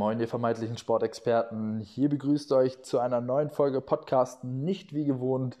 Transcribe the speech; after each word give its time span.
Moin, 0.00 0.18
ihr 0.18 0.28
vermeintlichen 0.28 0.78
Sportexperten. 0.78 1.78
Hier 1.80 2.08
begrüßt 2.08 2.52
euch 2.52 2.82
zu 2.82 3.00
einer 3.00 3.20
neuen 3.20 3.50
Folge 3.50 3.82
Podcast, 3.82 4.44
nicht 4.44 4.94
wie 4.94 5.04
gewohnt 5.04 5.58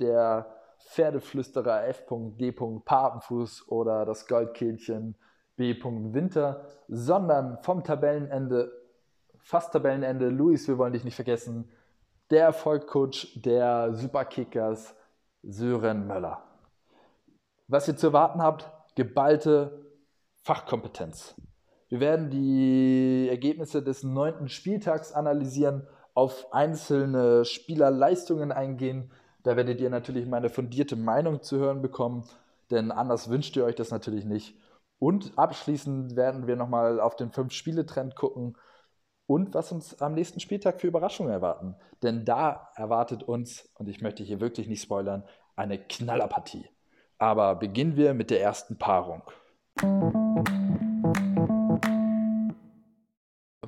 der 0.00 0.54
Pferdeflüsterer 0.80 1.86
F.D. 1.86 2.52
Papenfuß 2.52 3.68
oder 3.68 4.04
das 4.04 4.26
Goldkehlchen 4.26 5.16
B. 5.56 5.74
Winter, 5.82 6.66
sondern 6.88 7.56
vom 7.62 7.82
Tabellenende, 7.82 8.70
fast 9.38 9.72
Tabellenende, 9.72 10.28
Luis, 10.28 10.68
wir 10.68 10.76
wollen 10.76 10.92
dich 10.92 11.04
nicht 11.04 11.16
vergessen, 11.16 11.70
der 12.28 12.44
Erfolgcoach 12.44 13.32
der 13.34 13.94
Superkickers, 13.94 14.94
Sören 15.42 16.06
Möller. 16.06 16.42
Was 17.66 17.88
ihr 17.88 17.96
zu 17.96 18.08
erwarten 18.08 18.42
habt, 18.42 18.70
geballte 18.94 19.86
Fachkompetenz. 20.42 21.34
Wir 21.88 22.00
werden 22.00 22.30
die 22.30 23.28
Ergebnisse 23.30 23.82
des 23.82 24.02
neunten 24.02 24.48
Spieltags 24.48 25.12
analysieren, 25.12 25.86
auf 26.14 26.52
einzelne 26.52 27.44
Spielerleistungen 27.44 28.52
eingehen. 28.52 29.10
Da 29.42 29.56
werdet 29.56 29.80
ihr 29.80 29.88
natürlich 29.88 30.26
meine 30.26 30.50
fundierte 30.50 30.96
Meinung 30.96 31.42
zu 31.42 31.58
hören 31.58 31.80
bekommen, 31.80 32.24
denn 32.70 32.90
anders 32.90 33.30
wünscht 33.30 33.56
ihr 33.56 33.64
euch 33.64 33.76
das 33.76 33.90
natürlich 33.90 34.24
nicht. 34.24 34.56
Und 34.98 35.38
abschließend 35.38 36.16
werden 36.16 36.46
wir 36.46 36.56
nochmal 36.56 37.00
auf 37.00 37.16
den 37.16 37.30
Fünf-Spiele-Trend 37.30 38.16
gucken 38.16 38.56
und 39.26 39.54
was 39.54 39.70
uns 39.72 40.02
am 40.02 40.14
nächsten 40.14 40.40
Spieltag 40.40 40.80
für 40.80 40.88
Überraschungen 40.88 41.32
erwarten. 41.32 41.76
Denn 42.02 42.24
da 42.24 42.70
erwartet 42.74 43.22
uns, 43.22 43.70
und 43.74 43.88
ich 43.88 44.00
möchte 44.00 44.24
hier 44.24 44.40
wirklich 44.40 44.68
nicht 44.68 44.82
spoilern, 44.82 45.22
eine 45.54 45.78
Knallerpartie. 45.78 46.68
Aber 47.18 47.54
beginnen 47.54 47.96
wir 47.96 48.14
mit 48.14 48.30
der 48.30 48.42
ersten 48.42 48.76
Paarung. 48.76 49.22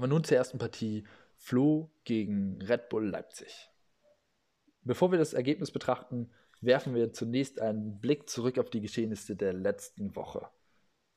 Aber 0.00 0.08
nun 0.08 0.24
zur 0.24 0.38
ersten 0.38 0.56
Partie. 0.56 1.04
Flo 1.36 1.90
gegen 2.04 2.62
Red 2.62 2.88
Bull 2.88 3.06
Leipzig. 3.06 3.68
Bevor 4.80 5.10
wir 5.10 5.18
das 5.18 5.34
Ergebnis 5.34 5.70
betrachten, 5.70 6.30
werfen 6.62 6.94
wir 6.94 7.12
zunächst 7.12 7.60
einen 7.60 8.00
Blick 8.00 8.26
zurück 8.30 8.58
auf 8.58 8.70
die 8.70 8.80
Geschehnisse 8.80 9.36
der 9.36 9.52
letzten 9.52 10.16
Woche. 10.16 10.48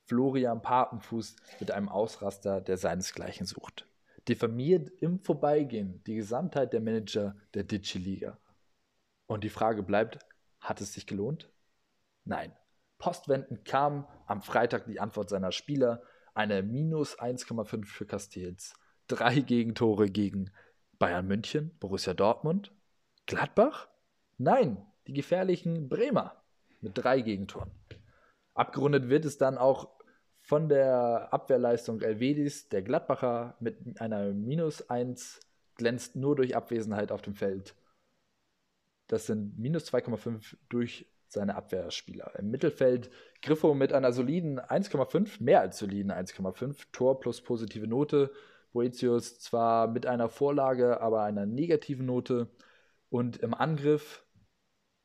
Florian 0.04 0.60
Papenfuß 0.60 1.36
mit 1.60 1.70
einem 1.70 1.88
Ausraster, 1.88 2.60
der 2.60 2.76
seinesgleichen 2.76 3.46
sucht. 3.46 3.88
Diffamiert 4.28 4.90
im 5.00 5.18
Vorbeigehen 5.18 6.04
die 6.04 6.16
Gesamtheit 6.16 6.74
der 6.74 6.82
Manager 6.82 7.38
der 7.54 7.64
Ditschi-Liga. 7.64 8.38
Und 9.24 9.44
die 9.44 9.48
Frage 9.48 9.82
bleibt, 9.82 10.18
hat 10.60 10.82
es 10.82 10.92
sich 10.92 11.06
gelohnt? 11.06 11.50
Nein. 12.24 12.54
Postwendend 12.98 13.64
kam 13.64 14.06
am 14.26 14.42
Freitag 14.42 14.84
die 14.84 15.00
Antwort 15.00 15.30
seiner 15.30 15.52
Spieler, 15.52 16.02
eine 16.34 16.62
minus 16.62 17.18
1,5 17.18 17.86
für 17.86 18.06
Castells, 18.06 18.74
drei 19.06 19.40
Gegentore 19.40 20.10
gegen 20.10 20.50
Bayern 20.98 21.26
München, 21.26 21.76
Borussia 21.78 22.14
Dortmund, 22.14 22.72
Gladbach? 23.26 23.88
Nein, 24.36 24.84
die 25.06 25.12
gefährlichen 25.12 25.88
Bremer 25.88 26.42
mit 26.80 26.98
drei 26.98 27.20
Gegentoren. 27.20 27.70
Abgerundet 28.54 29.08
wird 29.08 29.24
es 29.24 29.38
dann 29.38 29.58
auch 29.58 29.94
von 30.40 30.68
der 30.68 31.32
Abwehrleistung 31.32 32.00
Elvedis, 32.00 32.68
der 32.68 32.82
Gladbacher 32.82 33.56
mit 33.60 34.00
einer 34.00 34.32
minus 34.32 34.90
1 34.90 35.40
glänzt 35.76 36.16
nur 36.16 36.36
durch 36.36 36.54
Abwesenheit 36.54 37.10
auf 37.10 37.22
dem 37.22 37.34
Feld. 37.34 37.74
Das 39.06 39.26
sind 39.26 39.58
minus 39.58 39.92
2,5 39.92 40.56
durch 40.68 41.06
seine 41.34 41.56
Abwehrspieler. 41.56 42.32
Im 42.38 42.50
Mittelfeld 42.50 43.10
Griffo 43.42 43.74
mit 43.74 43.92
einer 43.92 44.12
soliden 44.12 44.58
1,5, 44.58 45.42
mehr 45.42 45.60
als 45.60 45.78
soliden 45.78 46.10
1,5, 46.10 46.86
Tor 46.92 47.20
plus 47.20 47.42
positive 47.42 47.86
Note. 47.86 48.30
Boetius 48.72 49.38
zwar 49.38 49.86
mit 49.86 50.06
einer 50.06 50.28
Vorlage, 50.28 51.00
aber 51.00 51.22
einer 51.22 51.46
negativen 51.46 52.06
Note. 52.06 52.48
Und 53.10 53.36
im 53.36 53.54
Angriff, 53.54 54.24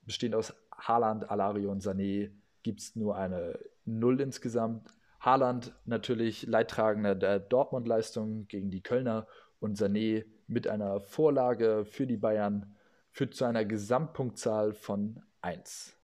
bestehend 0.04 0.36
aus 0.36 0.56
Haaland, 0.76 1.30
Alario 1.30 1.72
und 1.72 1.84
Sané, 1.84 2.32
gibt 2.64 2.80
es 2.80 2.96
nur 2.96 3.16
eine 3.16 3.60
Null 3.86 4.22
insgesamt. 4.22 4.90
Haaland 5.20 5.74
natürlich 5.86 6.48
Leidtragender 6.48 7.14
der 7.14 7.40
Dortmund-Leistung 7.40 8.48
gegen 8.48 8.72
die 8.72 8.82
Kölner 8.82 9.28
und 9.60 9.78
Sané 9.78 10.26
mit 10.48 10.68
einer 10.68 11.02
Vorlage 11.02 11.86
für 11.86 12.08
die 12.08 12.18
Bayern 12.18 12.76
führt 13.12 13.34
zu 13.36 13.46
einer 13.46 13.66
Gesamtpunktzahl 13.66 14.74
von 14.74 15.22
1. 15.42 15.99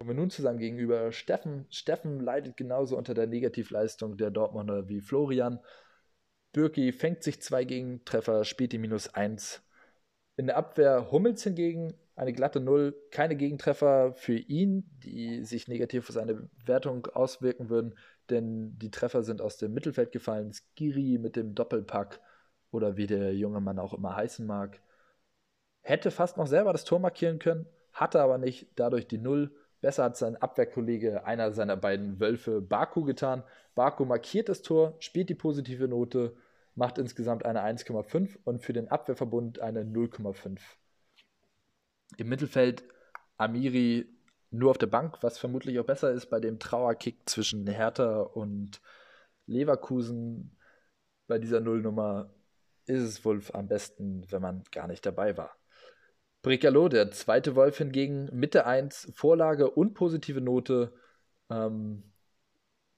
Kommen 0.00 0.16
wir 0.16 0.22
nun 0.22 0.30
zu 0.30 0.40
seinem 0.40 0.56
Gegenüber 0.56 1.12
Steffen. 1.12 1.66
Steffen 1.68 2.20
leidet 2.20 2.56
genauso 2.56 2.96
unter 2.96 3.12
der 3.12 3.26
Negativleistung 3.26 4.16
der 4.16 4.30
Dortmunder 4.30 4.88
wie 4.88 5.02
Florian. 5.02 5.60
Birki 6.52 6.90
fängt 6.92 7.22
sich 7.22 7.42
zwei 7.42 7.64
Gegentreffer, 7.64 8.46
spielt 8.46 8.72
die 8.72 8.78
minus 8.78 9.12
1. 9.12 9.62
In 10.38 10.46
der 10.46 10.56
Abwehr 10.56 11.10
Hummels 11.12 11.44
hingegen 11.44 11.92
eine 12.16 12.32
glatte 12.32 12.60
Null, 12.60 12.96
keine 13.10 13.36
Gegentreffer 13.36 14.14
für 14.14 14.38
ihn, 14.38 14.88
die 15.04 15.44
sich 15.44 15.68
negativ 15.68 16.08
auf 16.08 16.14
seine 16.14 16.48
Wertung 16.64 17.04
auswirken 17.08 17.68
würden, 17.68 17.94
denn 18.30 18.78
die 18.78 18.90
Treffer 18.90 19.22
sind 19.22 19.42
aus 19.42 19.58
dem 19.58 19.74
Mittelfeld 19.74 20.12
gefallen. 20.12 20.54
Skiri 20.54 21.18
mit 21.18 21.36
dem 21.36 21.54
Doppelpack 21.54 22.20
oder 22.70 22.96
wie 22.96 23.06
der 23.06 23.34
junge 23.34 23.60
Mann 23.60 23.78
auch 23.78 23.92
immer 23.92 24.16
heißen 24.16 24.46
mag. 24.46 24.80
Hätte 25.82 26.10
fast 26.10 26.38
noch 26.38 26.46
selber 26.46 26.72
das 26.72 26.84
Tor 26.84 27.00
markieren 27.00 27.38
können, 27.38 27.66
hatte 27.92 28.22
aber 28.22 28.38
nicht, 28.38 28.66
dadurch 28.76 29.06
die 29.06 29.18
Null. 29.18 29.54
Besser 29.80 30.04
hat 30.04 30.16
sein 30.16 30.36
Abwehrkollege, 30.36 31.24
einer 31.24 31.52
seiner 31.52 31.76
beiden 31.76 32.20
Wölfe, 32.20 32.60
Baku 32.60 33.04
getan. 33.04 33.42
Baku 33.74 34.04
markiert 34.04 34.48
das 34.48 34.62
Tor, 34.62 34.96
spielt 34.98 35.30
die 35.30 35.34
positive 35.34 35.88
Note, 35.88 36.36
macht 36.74 36.98
insgesamt 36.98 37.44
eine 37.44 37.62
1,5 37.62 38.38
und 38.44 38.62
für 38.62 38.72
den 38.72 38.88
Abwehrverbund 38.88 39.60
eine 39.60 39.82
0,5. 39.82 40.60
Im 42.16 42.28
Mittelfeld 42.28 42.84
Amiri 43.36 44.06
nur 44.50 44.70
auf 44.70 44.78
der 44.78 44.86
Bank, 44.86 45.22
was 45.22 45.38
vermutlich 45.38 45.78
auch 45.78 45.86
besser 45.86 46.10
ist 46.10 46.26
bei 46.26 46.40
dem 46.40 46.58
Trauerkick 46.58 47.28
zwischen 47.28 47.66
Hertha 47.66 48.20
und 48.20 48.80
Leverkusen. 49.46 50.56
Bei 51.26 51.38
dieser 51.38 51.60
Nullnummer 51.60 52.34
ist 52.86 53.02
es 53.02 53.24
wohl 53.24 53.40
am 53.52 53.68
besten, 53.68 54.26
wenn 54.30 54.42
man 54.42 54.64
gar 54.72 54.88
nicht 54.88 55.06
dabei 55.06 55.36
war. 55.36 55.59
Bricalo, 56.42 56.88
der 56.88 57.10
zweite 57.10 57.54
Wolf 57.54 57.78
hingegen, 57.78 58.28
Mitte 58.32 58.66
1, 58.66 59.12
Vorlage 59.14 59.70
und 59.70 59.94
positive 59.94 60.40
Note, 60.40 60.92
ähm, 61.50 62.02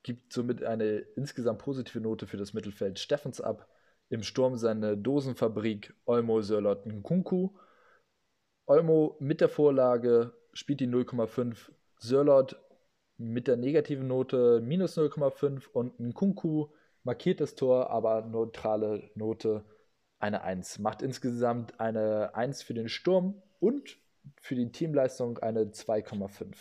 gibt 0.04 0.32
somit 0.32 0.62
eine 0.62 0.98
insgesamt 1.16 1.58
positive 1.60 2.00
Note 2.00 2.26
für 2.26 2.36
das 2.36 2.54
Mittelfeld 2.54 2.98
Steffens 2.98 3.40
ab. 3.40 3.68
Im 4.10 4.22
Sturm 4.22 4.56
seine 4.56 4.96
Dosenfabrik 4.96 5.94
Olmo 6.04 6.42
Sörlot 6.42 6.86
Nkunku. 6.86 7.50
Olmo 8.66 9.16
mit 9.20 9.40
der 9.40 9.48
Vorlage 9.48 10.32
spielt 10.52 10.80
die 10.80 10.88
0,5. 10.88 11.72
Sörlot 11.98 12.56
mit 13.16 13.48
der 13.48 13.56
negativen 13.56 14.06
Note 14.06 14.60
minus 14.60 14.96
0,5 14.96 15.68
und 15.72 15.98
Nkunku 15.98 16.68
markiert 17.04 17.40
das 17.40 17.54
Tor, 17.54 17.90
aber 17.90 18.22
neutrale 18.22 19.10
Note 19.14 19.64
eine 20.22 20.42
1. 20.42 20.78
Macht 20.78 21.02
insgesamt 21.02 21.80
eine 21.80 22.34
1 22.34 22.62
für 22.62 22.74
den 22.74 22.88
Sturm 22.88 23.42
und 23.58 23.98
für 24.40 24.54
die 24.54 24.70
Teamleistung 24.70 25.38
eine 25.38 25.64
2,5. 25.64 26.54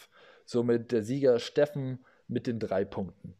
Somit 0.46 0.92
der 0.92 1.04
Sieger 1.04 1.40
Steffen 1.40 2.04
mit 2.28 2.48
den 2.48 2.60
drei 2.60 2.86
Punkten. 2.86 3.36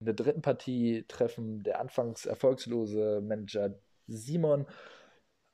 In 0.00 0.06
der 0.06 0.14
dritten 0.14 0.42
Partie 0.42 1.04
treffen 1.08 1.62
der 1.62 1.80
anfangs 1.80 2.26
erfolgslose 2.26 3.22
Manager 3.22 3.74
Simon 4.06 4.66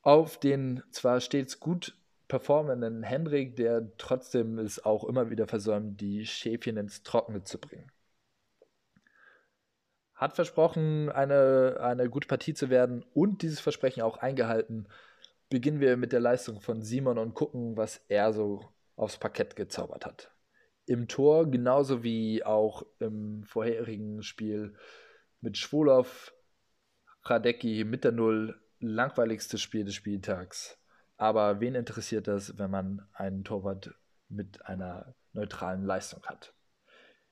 auf 0.02 0.38
den 0.40 0.82
zwar 0.90 1.20
stets 1.20 1.60
gut 1.60 1.96
performenden 2.26 3.02
Henrik, 3.02 3.56
der 3.56 3.96
trotzdem 3.96 4.58
es 4.58 4.84
auch 4.84 5.04
immer 5.04 5.30
wieder 5.30 5.46
versäumt, 5.46 6.00
die 6.00 6.26
Schäfchen 6.26 6.76
ins 6.76 7.02
Trockene 7.02 7.44
zu 7.44 7.58
bringen 7.58 7.92
hat 10.18 10.34
versprochen, 10.34 11.10
eine, 11.10 11.78
eine 11.80 12.10
gute 12.10 12.26
Partie 12.26 12.52
zu 12.52 12.68
werden 12.70 13.04
und 13.14 13.42
dieses 13.42 13.60
Versprechen 13.60 14.02
auch 14.02 14.18
eingehalten. 14.18 14.88
Beginnen 15.48 15.80
wir 15.80 15.96
mit 15.96 16.12
der 16.12 16.20
Leistung 16.20 16.60
von 16.60 16.82
Simon 16.82 17.18
und 17.18 17.34
gucken, 17.34 17.76
was 17.76 18.04
er 18.08 18.32
so 18.32 18.68
aufs 18.96 19.16
Parkett 19.16 19.54
gezaubert 19.54 20.04
hat. 20.04 20.30
Im 20.86 21.06
Tor, 21.06 21.48
genauso 21.48 22.02
wie 22.02 22.44
auch 22.44 22.84
im 22.98 23.44
vorherigen 23.44 24.22
Spiel 24.22 24.74
mit 25.40 25.56
Schwolow, 25.56 26.32
Radecki 27.22 27.84
mit 27.84 28.02
der 28.02 28.12
Null, 28.12 28.60
langweiligstes 28.80 29.60
Spiel 29.60 29.84
des 29.84 29.94
Spieltags. 29.94 30.78
Aber 31.16 31.60
wen 31.60 31.76
interessiert 31.76 32.26
das, 32.26 32.58
wenn 32.58 32.70
man 32.70 33.06
einen 33.12 33.44
Torwart 33.44 33.94
mit 34.28 34.66
einer 34.66 35.14
neutralen 35.32 35.84
Leistung 35.84 36.24
hat? 36.24 36.54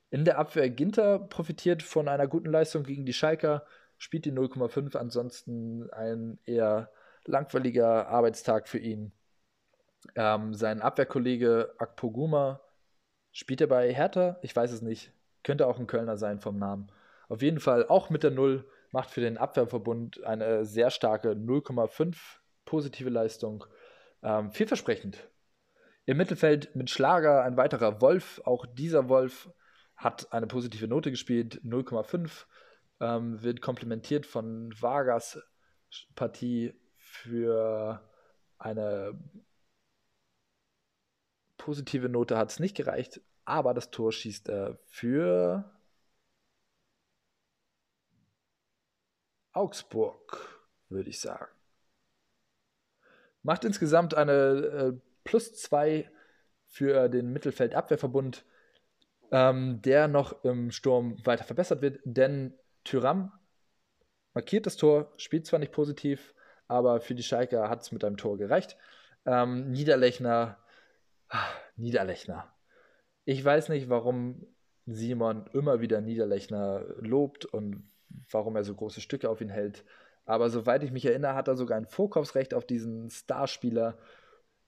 In 0.09 0.23
der 0.23 0.37
Abwehr 0.37 0.69
Ginter 0.69 1.19
profitiert 1.19 1.83
von 1.83 2.07
einer 2.07 2.27
guten 2.27 2.49
Leistung 2.49 2.83
gegen 2.83 3.05
die 3.05 3.13
Schalker, 3.13 3.65
spielt 3.97 4.25
die 4.25 4.31
0,5, 4.31 4.95
ansonsten 4.95 5.89
ein 5.91 6.39
eher 6.45 6.91
langweiliger 7.25 8.07
Arbeitstag 8.07 8.67
für 8.67 8.77
ihn. 8.77 9.11
Ähm, 10.15 10.53
sein 10.53 10.81
Abwehrkollege 10.81 11.73
Akpoguma 11.77 12.61
spielt 13.31 13.61
er 13.61 13.67
bei 13.67 13.93
Hertha? 13.93 14.37
Ich 14.41 14.55
weiß 14.55 14.71
es 14.71 14.81
nicht. 14.81 15.11
Könnte 15.43 15.67
auch 15.67 15.79
ein 15.79 15.87
Kölner 15.87 16.17
sein 16.17 16.39
vom 16.39 16.57
Namen. 16.57 16.91
Auf 17.27 17.41
jeden 17.41 17.59
Fall 17.59 17.87
auch 17.87 18.09
mit 18.09 18.23
der 18.23 18.31
Null 18.31 18.65
macht 18.91 19.09
für 19.09 19.21
den 19.21 19.37
Abwehrverbund 19.37 20.23
eine 20.23 20.65
sehr 20.65 20.89
starke 20.89 21.31
0,5 21.31 22.15
positive 22.65 23.09
Leistung. 23.09 23.65
Ähm, 24.23 24.51
vielversprechend. 24.51 25.29
Im 26.05 26.17
Mittelfeld 26.17 26.73
mit 26.75 26.89
Schlager 26.89 27.43
ein 27.43 27.57
weiterer 27.57 27.99
Wolf. 28.01 28.41
Auch 28.45 28.65
dieser 28.65 29.09
Wolf 29.09 29.49
hat 29.97 30.31
eine 30.31 30.47
positive 30.47 30.87
Note 30.87 31.11
gespielt, 31.11 31.61
0,5. 31.63 32.45
Ähm, 32.99 33.43
wird 33.43 33.61
komplementiert 33.61 34.25
von 34.25 34.73
Vargas 34.79 35.39
Partie 36.15 36.73
für 36.95 38.01
eine 38.57 39.19
positive 41.57 42.09
Note 42.09 42.37
hat 42.37 42.49
es 42.49 42.59
nicht 42.59 42.75
gereicht, 42.75 43.21
aber 43.45 43.73
das 43.73 43.91
Tor 43.91 44.11
schießt 44.11 44.49
er 44.49 44.79
für 44.85 45.69
Augsburg, 49.51 50.61
würde 50.89 51.09
ich 51.09 51.19
sagen. 51.19 51.51
Macht 53.43 53.65
insgesamt 53.65 54.13
eine 54.13 54.33
äh, 54.33 54.93
plus 55.23 55.55
2 55.55 56.09
für 56.67 57.09
den 57.09 57.31
Mittelfeldabwehrverbund, 57.31 58.45
ähm, 59.31 59.81
der 59.81 60.07
noch 60.07 60.43
im 60.43 60.71
Sturm 60.71 61.17
weiter 61.25 61.43
verbessert 61.43 61.81
wird, 61.81 61.99
denn 62.03 62.53
Tyram 62.83 63.31
markiert 64.33 64.65
das 64.65 64.77
Tor, 64.77 65.13
spielt 65.17 65.45
zwar 65.45 65.59
nicht 65.59 65.71
positiv, 65.71 66.33
aber 66.67 67.01
für 67.01 67.15
die 67.15 67.23
Schalker 67.23 67.69
hat 67.69 67.81
es 67.81 67.91
mit 67.91 68.03
einem 68.03 68.17
Tor 68.17 68.37
gereicht. 68.37 68.77
Ähm, 69.25 69.71
Niederlechner, 69.71 70.57
ah, 71.29 71.47
Niederlechner. 71.75 72.53
Ich 73.25 73.43
weiß 73.43 73.69
nicht, 73.69 73.89
warum 73.89 74.45
Simon 74.85 75.47
immer 75.53 75.81
wieder 75.81 76.01
Niederlechner 76.01 76.85
lobt 76.99 77.45
und 77.45 77.89
warum 78.31 78.55
er 78.55 78.63
so 78.63 78.73
große 78.73 79.01
Stücke 79.01 79.29
auf 79.29 79.41
ihn 79.41 79.49
hält. 79.49 79.83
Aber 80.25 80.49
soweit 80.49 80.83
ich 80.83 80.91
mich 80.91 81.05
erinnere, 81.05 81.35
hat 81.35 81.47
er 81.47 81.55
sogar 81.55 81.77
ein 81.77 81.87
Vorkaufsrecht 81.87 82.53
auf 82.53 82.65
diesen 82.65 83.09
Starspieler, 83.09 83.97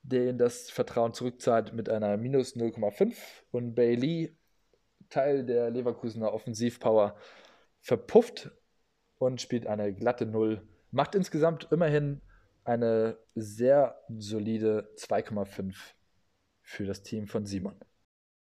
den 0.02 0.38
das 0.38 0.70
Vertrauen 0.70 1.12
zurückzahlt 1.12 1.72
mit 1.72 1.88
einer 1.88 2.16
minus 2.16 2.56
0,5. 2.56 3.14
Und 3.50 3.74
Bailey, 3.74 4.36
Teil 5.10 5.44
der 5.44 5.70
Leverkusener 5.70 6.32
Offensivpower, 6.32 7.16
verpufft 7.80 8.50
und 9.18 9.40
spielt 9.40 9.66
eine 9.66 9.92
glatte 9.92 10.26
Null. 10.26 10.66
Macht 10.90 11.14
insgesamt 11.14 11.68
immerhin 11.70 12.20
eine 12.64 13.18
sehr 13.34 14.00
solide 14.08 14.90
2,5 14.96 15.74
für 16.62 16.86
das 16.86 17.02
Team 17.02 17.26
von 17.26 17.46
Simon. 17.46 17.74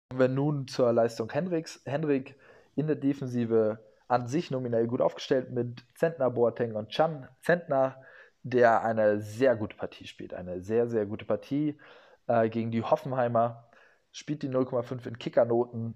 Kommen 0.09 0.19
wir 0.19 0.27
nun 0.27 0.67
zur 0.67 0.91
Leistung 0.93 1.31
Henriks. 1.31 1.81
Henrik 1.85 2.35
in 2.75 2.87
der 2.87 2.95
Defensive 2.95 3.79
an 4.07 4.27
sich 4.27 4.51
nominell 4.51 4.87
gut 4.87 5.01
aufgestellt 5.01 5.51
mit 5.51 5.83
Zentner, 5.95 6.31
Boateng 6.31 6.75
und 6.75 6.89
Chan. 6.89 7.27
Zentner, 7.41 8.01
der 8.41 8.83
eine 8.83 9.19
sehr 9.19 9.55
gute 9.55 9.75
Partie 9.75 10.07
spielt, 10.07 10.33
eine 10.33 10.61
sehr, 10.61 10.87
sehr 10.87 11.05
gute 11.05 11.25
Partie 11.25 11.79
äh, 12.27 12.49
gegen 12.49 12.71
die 12.71 12.83
Hoffenheimer, 12.83 13.69
spielt 14.11 14.41
die 14.41 14.49
0,5 14.49 15.07
in 15.07 15.19
Kickernoten, 15.19 15.95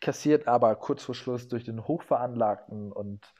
kassiert 0.00 0.48
aber 0.48 0.74
kurz 0.76 1.02
vor 1.02 1.14
Schluss 1.14 1.48
durch 1.48 1.64
den 1.64 1.86
hochveranlagten 1.86 2.92
und 2.92 3.32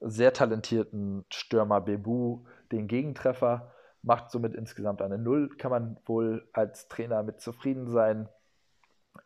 sehr 0.00 0.32
talentierten 0.32 1.24
Stürmer 1.30 1.80
Bebu 1.80 2.44
den 2.70 2.86
Gegentreffer, 2.86 3.72
macht 4.02 4.30
somit 4.30 4.54
insgesamt 4.54 5.02
eine 5.02 5.18
Null, 5.18 5.48
kann 5.56 5.70
man 5.70 6.00
wohl 6.06 6.48
als 6.52 6.88
Trainer 6.88 7.22
mit 7.22 7.40
zufrieden 7.40 7.88
sein. 7.90 8.28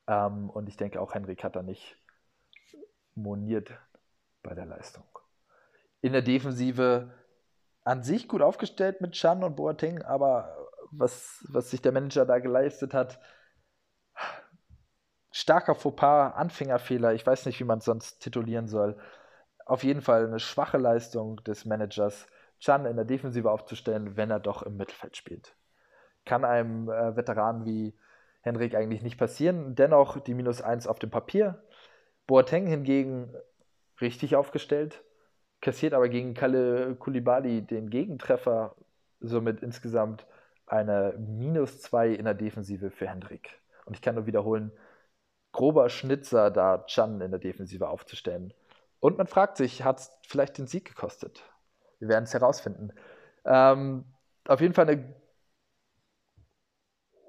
Ähm, 0.06 0.48
und 0.48 0.68
ich 0.68 0.76
denke 0.76 1.00
auch 1.00 1.14
Henrik 1.14 1.44
hat 1.44 1.56
da 1.56 1.62
nicht 1.62 1.98
moniert 3.14 3.70
bei 4.42 4.54
der 4.54 4.66
Leistung. 4.66 5.04
In 6.00 6.12
der 6.12 6.22
Defensive 6.22 7.12
an 7.84 8.02
sich 8.02 8.28
gut 8.28 8.42
aufgestellt 8.42 9.00
mit 9.00 9.12
Chan 9.12 9.44
und 9.44 9.56
Boateng, 9.56 10.02
aber 10.02 10.56
was, 10.90 11.44
was 11.48 11.70
sich 11.70 11.82
der 11.82 11.92
Manager 11.92 12.24
da 12.24 12.38
geleistet 12.38 12.94
hat, 12.94 13.20
starker 15.32 15.74
Fauxpas, 15.74 16.34
Anfängerfehler, 16.34 17.14
ich 17.14 17.26
weiß 17.26 17.46
nicht, 17.46 17.58
wie 17.58 17.64
man 17.64 17.78
es 17.78 17.86
sonst 17.86 18.20
titulieren 18.20 18.68
soll. 18.68 18.96
Auf 19.66 19.82
jeden 19.82 20.02
Fall 20.02 20.26
eine 20.26 20.38
schwache 20.38 20.78
Leistung 20.78 21.42
des 21.44 21.64
Managers, 21.64 22.26
Chan 22.60 22.86
in 22.86 22.96
der 22.96 23.04
Defensive 23.04 23.50
aufzustellen, 23.50 24.16
wenn 24.16 24.30
er 24.30 24.40
doch 24.40 24.62
im 24.62 24.76
Mittelfeld 24.76 25.16
spielt. 25.16 25.56
Kann 26.24 26.44
einem 26.44 26.88
äh, 26.88 27.16
Veteran 27.16 27.64
wie 27.64 27.94
Henrik 28.42 28.74
eigentlich 28.74 29.02
nicht 29.02 29.18
passieren. 29.18 29.74
Dennoch 29.74 30.20
die 30.20 30.34
Minus 30.34 30.62
1 30.62 30.86
auf 30.86 30.98
dem 30.98 31.10
Papier. 31.10 31.62
Boateng 32.26 32.66
hingegen 32.66 33.34
richtig 34.00 34.36
aufgestellt, 34.36 35.02
kassiert 35.60 35.94
aber 35.94 36.08
gegen 36.08 36.34
Kalle 36.34 36.94
Kulibali 36.96 37.62
den 37.62 37.90
Gegentreffer, 37.90 38.76
somit 39.20 39.62
insgesamt 39.62 40.26
eine 40.66 41.14
Minus 41.18 41.80
2 41.80 42.10
in 42.10 42.24
der 42.24 42.34
Defensive 42.34 42.90
für 42.90 43.08
Hendrik. 43.08 43.60
Und 43.84 43.94
ich 43.94 44.02
kann 44.02 44.14
nur 44.14 44.26
wiederholen, 44.26 44.72
grober 45.52 45.88
Schnitzer, 45.88 46.50
da 46.50 46.84
Chan 46.86 47.20
in 47.20 47.30
der 47.30 47.40
Defensive 47.40 47.88
aufzustellen. 47.88 48.52
Und 49.00 49.18
man 49.18 49.26
fragt 49.26 49.56
sich, 49.56 49.82
hat 49.84 50.00
es 50.00 50.10
vielleicht 50.26 50.58
den 50.58 50.66
Sieg 50.66 50.84
gekostet? 50.84 51.42
Wir 51.98 52.08
werden 52.08 52.24
es 52.24 52.34
herausfinden. 52.34 52.92
Ähm, 53.44 54.04
auf 54.46 54.60
jeden 54.60 54.74
Fall 54.74 54.88
eine 54.88 55.14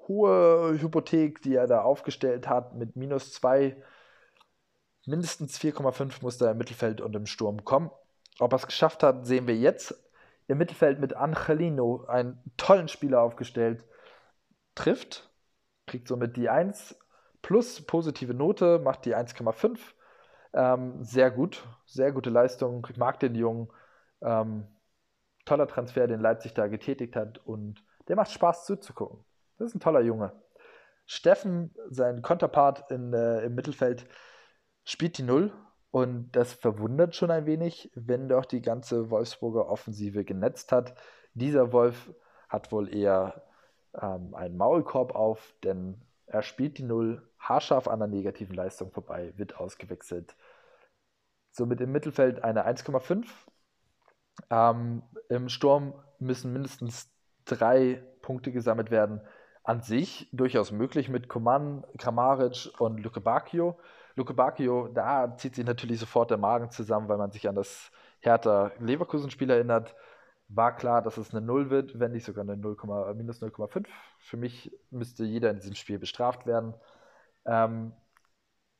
hohe 0.08 0.78
Hypothek, 0.80 1.42
die 1.42 1.54
er 1.54 1.66
da 1.66 1.82
aufgestellt 1.82 2.48
hat, 2.48 2.74
mit 2.74 2.96
minus 2.96 3.32
2 3.32 3.76
mindestens 5.06 5.58
4,5 5.58 6.22
muss 6.22 6.40
er 6.40 6.52
im 6.52 6.58
Mittelfeld 6.58 7.00
und 7.00 7.14
im 7.14 7.26
Sturm 7.26 7.64
kommen. 7.64 7.90
Ob 8.38 8.52
er 8.52 8.56
es 8.56 8.66
geschafft 8.66 9.02
hat, 9.02 9.26
sehen 9.26 9.46
wir 9.46 9.56
jetzt. 9.56 9.94
Im 10.46 10.58
Mittelfeld 10.58 10.98
mit 10.98 11.14
Angelino, 11.14 12.04
einen 12.06 12.42
tollen 12.56 12.88
Spieler 12.88 13.22
aufgestellt, 13.22 13.84
trifft, 14.74 15.30
kriegt 15.86 16.08
somit 16.08 16.36
die 16.36 16.48
1 16.48 16.96
plus 17.44 17.82
positive 17.82 18.32
Note, 18.32 18.78
macht 18.78 19.04
die 19.04 19.14
1,5. 19.14 19.78
Ähm, 20.54 21.04
sehr 21.04 21.30
gut, 21.30 21.62
sehr 21.84 22.10
gute 22.10 22.30
Leistung. 22.30 22.86
Ich 22.90 22.96
mag 22.96 23.20
den 23.20 23.34
Jungen. 23.34 23.68
Ähm, 24.22 24.66
toller 25.44 25.68
Transfer, 25.68 26.06
den 26.06 26.20
Leipzig 26.20 26.54
da 26.54 26.68
getätigt 26.68 27.16
hat 27.16 27.38
und 27.44 27.84
der 28.08 28.16
macht 28.16 28.30
Spaß 28.30 28.64
zuzugucken. 28.64 29.22
Das 29.58 29.68
ist 29.68 29.74
ein 29.74 29.80
toller 29.80 30.00
Junge. 30.00 30.32
Steffen, 31.04 31.74
sein 31.90 32.22
Konterpart 32.22 32.90
in, 32.90 33.12
äh, 33.12 33.42
im 33.42 33.54
Mittelfeld, 33.54 34.06
spielt 34.84 35.18
die 35.18 35.22
Null 35.22 35.52
und 35.90 36.32
das 36.32 36.54
verwundert 36.54 37.14
schon 37.14 37.30
ein 37.30 37.44
wenig, 37.44 37.90
wenn 37.94 38.30
doch 38.30 38.46
die 38.46 38.62
ganze 38.62 39.10
Wolfsburger 39.10 39.68
Offensive 39.68 40.24
genetzt 40.24 40.72
hat. 40.72 40.94
Dieser 41.34 41.72
Wolf 41.72 42.10
hat 42.48 42.72
wohl 42.72 42.88
eher 42.94 43.42
ähm, 44.00 44.34
einen 44.34 44.56
Maulkorb 44.56 45.14
auf, 45.14 45.54
denn 45.62 46.00
er 46.26 46.42
spielt 46.42 46.78
die 46.78 46.82
Null 46.82 47.22
haarscharf 47.38 47.88
an 47.88 47.98
der 47.98 48.08
negativen 48.08 48.54
Leistung 48.54 48.90
vorbei, 48.90 49.32
wird 49.36 49.58
ausgewechselt. 49.58 50.34
Somit 51.50 51.80
im 51.80 51.92
Mittelfeld 51.92 52.42
eine 52.42 52.66
1,5. 52.66 53.26
Ähm, 54.50 55.02
Im 55.28 55.48
Sturm 55.48 55.94
müssen 56.18 56.52
mindestens 56.52 57.08
drei 57.44 58.02
Punkte 58.22 58.50
gesammelt 58.52 58.90
werden. 58.90 59.20
An 59.62 59.80
sich 59.80 60.28
durchaus 60.32 60.72
möglich 60.72 61.08
mit 61.08 61.28
Koman, 61.28 61.84
Kramaric 61.98 62.70
und 62.78 62.98
Luke 62.98 63.20
Bacchio. 63.20 63.78
Luke 64.16 64.34
Bacchio, 64.34 64.88
da 64.88 65.36
zieht 65.36 65.54
sich 65.54 65.64
natürlich 65.64 66.00
sofort 66.00 66.30
der 66.30 66.38
Magen 66.38 66.70
zusammen, 66.70 67.08
weil 67.08 67.18
man 67.18 67.30
sich 67.30 67.48
an 67.48 67.54
das 67.54 67.90
Hertha 68.20 68.72
Leverkusen-Spiel 68.78 69.50
erinnert. 69.50 69.94
War 70.48 70.76
klar, 70.76 71.02
dass 71.02 71.16
es 71.16 71.34
eine 71.34 71.44
0 71.44 71.70
wird, 71.70 71.98
wenn 71.98 72.12
nicht 72.12 72.24
sogar 72.24 72.42
eine 72.42 72.56
0, 72.56 72.76
minus 73.14 73.42
0,5. 73.42 73.86
Für 74.18 74.36
mich 74.36 74.70
müsste 74.90 75.24
jeder 75.24 75.50
in 75.50 75.56
diesem 75.56 75.74
Spiel 75.74 75.98
bestraft 75.98 76.46
werden. 76.46 76.74
Ähm, 77.46 77.92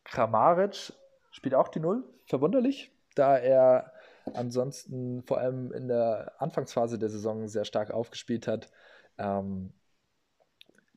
Kramaric 0.05 0.93
spielt 1.31 1.55
auch 1.55 1.69
die 1.69 1.81
0, 1.81 2.05
verwunderlich, 2.27 2.93
da 3.15 3.37
er 3.37 3.93
ansonsten 4.35 5.23
vor 5.23 5.39
allem 5.39 5.73
in 5.73 5.89
der 5.89 6.33
Anfangsphase 6.39 6.99
der 6.99 7.09
Saison 7.09 7.49
sehr 7.49 7.65
stark 7.65 7.91
aufgespielt 7.91 8.47
hat. 8.47 8.71
Ähm, 9.19 9.73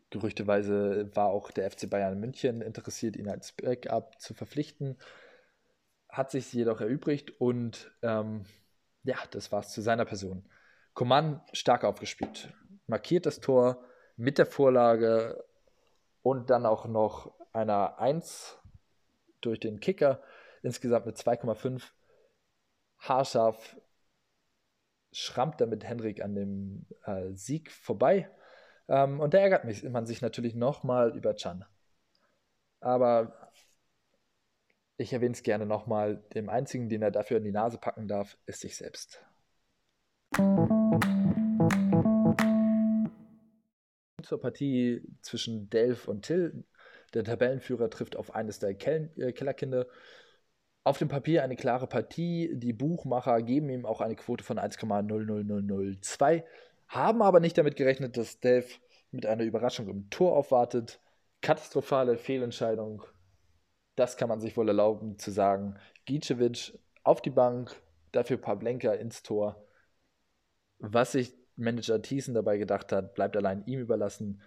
Gerüchteweise 0.09 1.09
war 1.15 1.27
auch 1.27 1.51
der 1.51 1.69
FC 1.69 1.89
Bayern 1.89 2.19
München 2.19 2.61
interessiert, 2.61 3.17
ihn 3.17 3.29
als 3.29 3.51
Backup 3.51 4.19
zu 4.21 4.33
verpflichten. 4.33 4.97
Hat 6.07 6.31
sich 6.31 6.53
jedoch 6.53 6.79
erübrigt 6.79 7.41
und 7.41 7.91
ähm, 8.01 8.45
ja, 9.03 9.17
das 9.31 9.51
war 9.51 9.59
es 9.59 9.69
zu 9.69 9.81
seiner 9.81 10.05
Person. 10.05 10.45
Coman 10.97 11.41
stark 11.53 11.83
aufgespielt, 11.83 12.51
markiert 12.87 13.27
das 13.27 13.39
Tor 13.39 13.85
mit 14.15 14.39
der 14.39 14.47
Vorlage 14.47 15.45
und 16.23 16.49
dann 16.49 16.65
auch 16.65 16.87
noch 16.87 17.35
einer 17.53 17.99
1 17.99 18.57
durch 19.41 19.59
den 19.59 19.79
Kicker, 19.79 20.23
insgesamt 20.63 21.05
mit 21.05 21.15
2,5. 21.15 21.83
Haarscharf 22.97 23.79
schrammt 25.11 25.61
damit 25.61 25.83
Henrik 25.83 26.23
an 26.23 26.33
dem 26.33 26.87
äh, 27.03 27.31
Sieg 27.33 27.71
vorbei. 27.71 28.31
Ähm, 28.87 29.19
und 29.19 29.35
da 29.35 29.37
ärgert 29.37 29.65
man 29.91 30.07
sich 30.07 30.23
natürlich 30.23 30.55
nochmal 30.55 31.15
über 31.15 31.35
Chan. 31.35 31.63
Aber 32.79 33.51
Ich 34.97 35.13
erwähne 35.13 35.33
es 35.33 35.43
gerne 35.43 35.67
nochmal. 35.67 36.23
Dem 36.33 36.49
einzigen, 36.49 36.89
den 36.89 37.03
er 37.03 37.11
dafür 37.11 37.37
in 37.37 37.43
die 37.43 37.51
Nase 37.51 37.77
packen 37.77 38.07
darf, 38.07 38.35
ist 38.47 38.61
sich 38.61 38.75
selbst. 38.75 39.23
Zur 44.27 44.39
Partie 44.39 45.01
zwischen 45.21 45.69
Delph 45.69 46.07
und 46.07 46.23
Till. 46.23 46.65
Der 47.13 47.23
Tabellenführer 47.23 47.89
trifft 47.89 48.15
auf 48.15 48.35
eines 48.35 48.59
der 48.59 48.73
Kel 48.75 49.09
äh, 49.17 49.31
Kellerkinder. 49.31 49.87
Auf 50.83 50.97
dem 50.97 51.07
Papier 51.07 51.43
eine 51.43 51.55
klare 51.55 51.87
Partie. 51.87 52.51
Die 52.53 52.73
Buchmacher 52.73 53.41
geben 53.41 53.69
ihm 53.69 53.85
auch 53.85 54.01
eine 54.01 54.15
Quote 54.15 54.43
von 54.43 54.59
1,00002, 54.59 56.43
haben 56.87 57.21
aber 57.21 57.39
nicht 57.39 57.57
damit 57.57 57.75
gerechnet, 57.75 58.17
dass 58.17 58.39
Delph 58.39 58.79
mit 59.11 59.25
einer 59.25 59.43
Überraschung 59.43 59.87
im 59.89 60.09
Tor 60.09 60.35
aufwartet. 60.35 60.99
Katastrophale 61.41 62.17
Fehlentscheidung 62.17 63.03
das 63.97 64.15
kann 64.15 64.29
man 64.29 64.39
sich 64.39 64.55
wohl 64.55 64.67
erlauben 64.67 65.17
zu 65.17 65.31
sagen. 65.31 65.75
Gicevic 66.05 66.79
auf 67.03 67.21
die 67.21 67.31
Bank, 67.31 67.75
dafür 68.11 68.37
Pavlenka 68.37 68.93
ins 68.93 69.23
Tor. 69.23 69.67
Was 70.77 71.13
sich 71.13 71.33
Manager 71.57 72.01
Thiessen 72.01 72.33
dabei 72.33 72.57
gedacht 72.57 72.91
hat, 72.91 73.13
bleibt 73.15 73.35
allein 73.35 73.65
ihm 73.65 73.79
überlassen. 73.79 74.41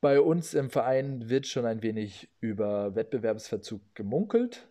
Bei 0.00 0.20
uns 0.20 0.54
im 0.54 0.70
Verein 0.70 1.28
wird 1.28 1.46
schon 1.46 1.64
ein 1.64 1.82
wenig 1.82 2.28
über 2.40 2.94
Wettbewerbsverzug 2.94 3.94
gemunkelt, 3.94 4.68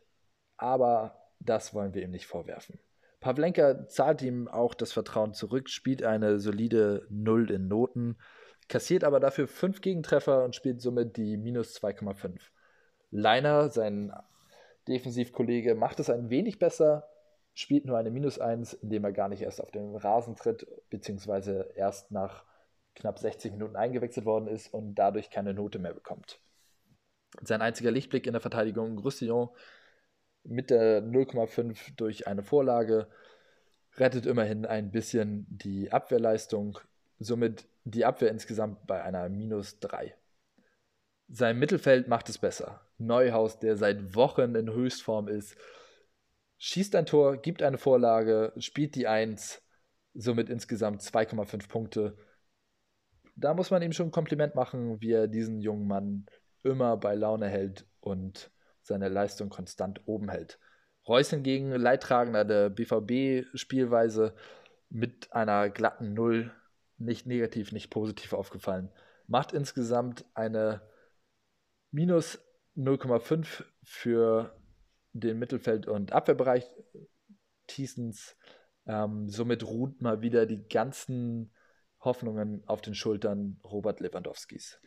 aber 0.58 1.32
das 1.39 1.74
wollen 1.74 1.93
wir 1.93 2.03
ihm 2.03 2.12
nicht 2.12 2.27
vorwerfen. 2.27 2.79
Pavlenka 3.20 3.88
zahlt 3.88 4.22
ihm 4.22 4.48
auch 4.48 4.74
das 4.74 4.91
Vertrauen 4.91 5.34
zurück, 5.34 5.70
spielt 5.70 6.03
eine 6.03 6.39
solide 6.39 7.08
Null 7.10 7.50
in 7.51 7.67
Noten, 7.67 8.17
kassiert 8.67 9.03
aber 9.03 9.20
dafür 9.20 9.48
fünf 9.48 9.82
Gegentreffer 9.82 10.43
und 10.43 10.55
spielt 10.55 10.82
somit 10.82 11.15
die 11.17 11.38
minus 11.38 11.82
2,5. 11.82 12.39
Leiner, 13.12 13.70
sein 13.70 14.12
Defensivkollege, 14.88 15.75
macht 15.75 16.00
es 16.00 16.10
ein 16.10 16.29
wenig 16.29 16.60
besser, 16.60 17.08
spielt 17.53 17.86
nur 17.86 17.98
eine 17.98 18.12
Minus 18.12 18.39
1, 18.39 18.74
indem 18.74 19.03
er 19.03 19.12
gar 19.12 19.29
nicht 19.29 19.41
erst 19.41 19.62
auf 19.62 19.72
den 19.72 19.95
Rasen 19.95 20.36
tritt, 20.36 20.67
beziehungsweise 20.89 21.72
erst 21.75 22.12
nach 22.12 22.43
knapp 22.95 23.19
60 23.19 23.51
Minuten 23.53 23.75
eingewechselt 23.75 24.25
worden 24.25 24.48
ist 24.48 24.74
und 24.74 24.95
dadurch 24.95 25.29
keine 25.29 25.53
Note 25.53 25.79
mehr 25.79 25.93
bekommt. 25.93 26.39
Sein 27.41 27.62
einziger 27.62 27.91
Lichtblick 27.91 28.27
in 28.27 28.33
der 28.33 28.41
Verteidigung, 28.41 29.00
Roussillon, 29.00 29.50
mit 30.43 30.69
der 30.69 31.01
0,5 31.01 31.95
durch 31.95 32.27
eine 32.27 32.43
Vorlage, 32.43 33.07
rettet 33.98 34.25
immerhin 34.25 34.65
ein 34.65 34.91
bisschen 34.91 35.45
die 35.50 35.91
Abwehrleistung, 35.91 36.79
somit 37.19 37.65
die 37.86 38.05
Abwehr 38.05 38.29
insgesamt 38.29 38.86
bei 38.88 39.03
einer 39.03 39.29
Minus 39.29 39.79
3. 39.79 40.15
Sein 41.29 41.57
Mittelfeld 41.57 42.07
macht 42.07 42.29
es 42.29 42.38
besser. 42.38 42.81
Neuhaus, 42.98 43.60
der 43.60 43.77
seit 43.77 44.15
Wochen 44.15 44.55
in 44.55 44.72
Höchstform 44.72 45.27
ist, 45.27 45.55
schießt 46.63 46.96
ein 46.96 47.05
Tor, 47.05 47.36
gibt 47.36 47.62
eine 47.62 47.77
Vorlage, 47.77 48.53
spielt 48.58 48.96
die 48.96 49.05
1, 49.05 49.62
somit 50.13 50.50
insgesamt 50.50 51.01
2,5 51.01 51.67
Punkte. 51.67 52.17
Da 53.36 53.53
muss 53.53 53.70
man 53.70 53.82
ihm 53.82 53.91
schon 53.91 54.08
ein 54.08 54.12
Kompliment 54.12 54.55
machen, 54.55 55.01
wie 55.01 55.12
er 55.12 55.27
diesen 55.27 55.60
jungen 55.60 55.88
Mann 55.88 56.25
immer 56.63 56.96
bei 56.96 57.15
Laune 57.15 57.50
hält 57.50 57.86
und 58.00 58.50
seine 58.82 59.10
Leistung 59.10 59.50
konstant 59.50 60.01
oben 60.05 60.29
hält. 60.29 60.58
Reus 61.05 61.32
hingegen, 61.32 61.72
Leidtragender 61.72 62.46
der 62.46 62.70
BVB-Spielweise, 62.70 64.34
mit 64.88 65.34
einer 65.34 65.70
glatten 65.70 66.13
Null, 66.13 66.53
nicht 66.98 67.25
negativ, 67.25 67.74
nicht 67.74 67.89
positiv 67.89 68.32
aufgefallen, 68.32 68.89
macht 69.27 69.51
insgesamt 69.51 70.24
eine 70.34 70.82
minus 71.91 72.39
0,5 72.77 73.65
für 73.84 74.55
den 75.13 75.39
Mittelfeld- 75.39 75.88
und 75.88 76.12
Abwehrbereich 76.12 76.65
Thiesens. 77.67 78.36
Ähm, 78.86 79.29
somit 79.29 79.63
ruht 79.63 80.01
mal 80.01 80.22
wieder 80.22 80.46
die 80.46 80.67
ganzen 80.67 81.53
Hoffnungen 82.01 82.63
auf 82.67 82.82
den 82.82 82.96
Schultern 82.96 83.60
Robert 83.63 84.00
Lewandowskis. 84.01 84.79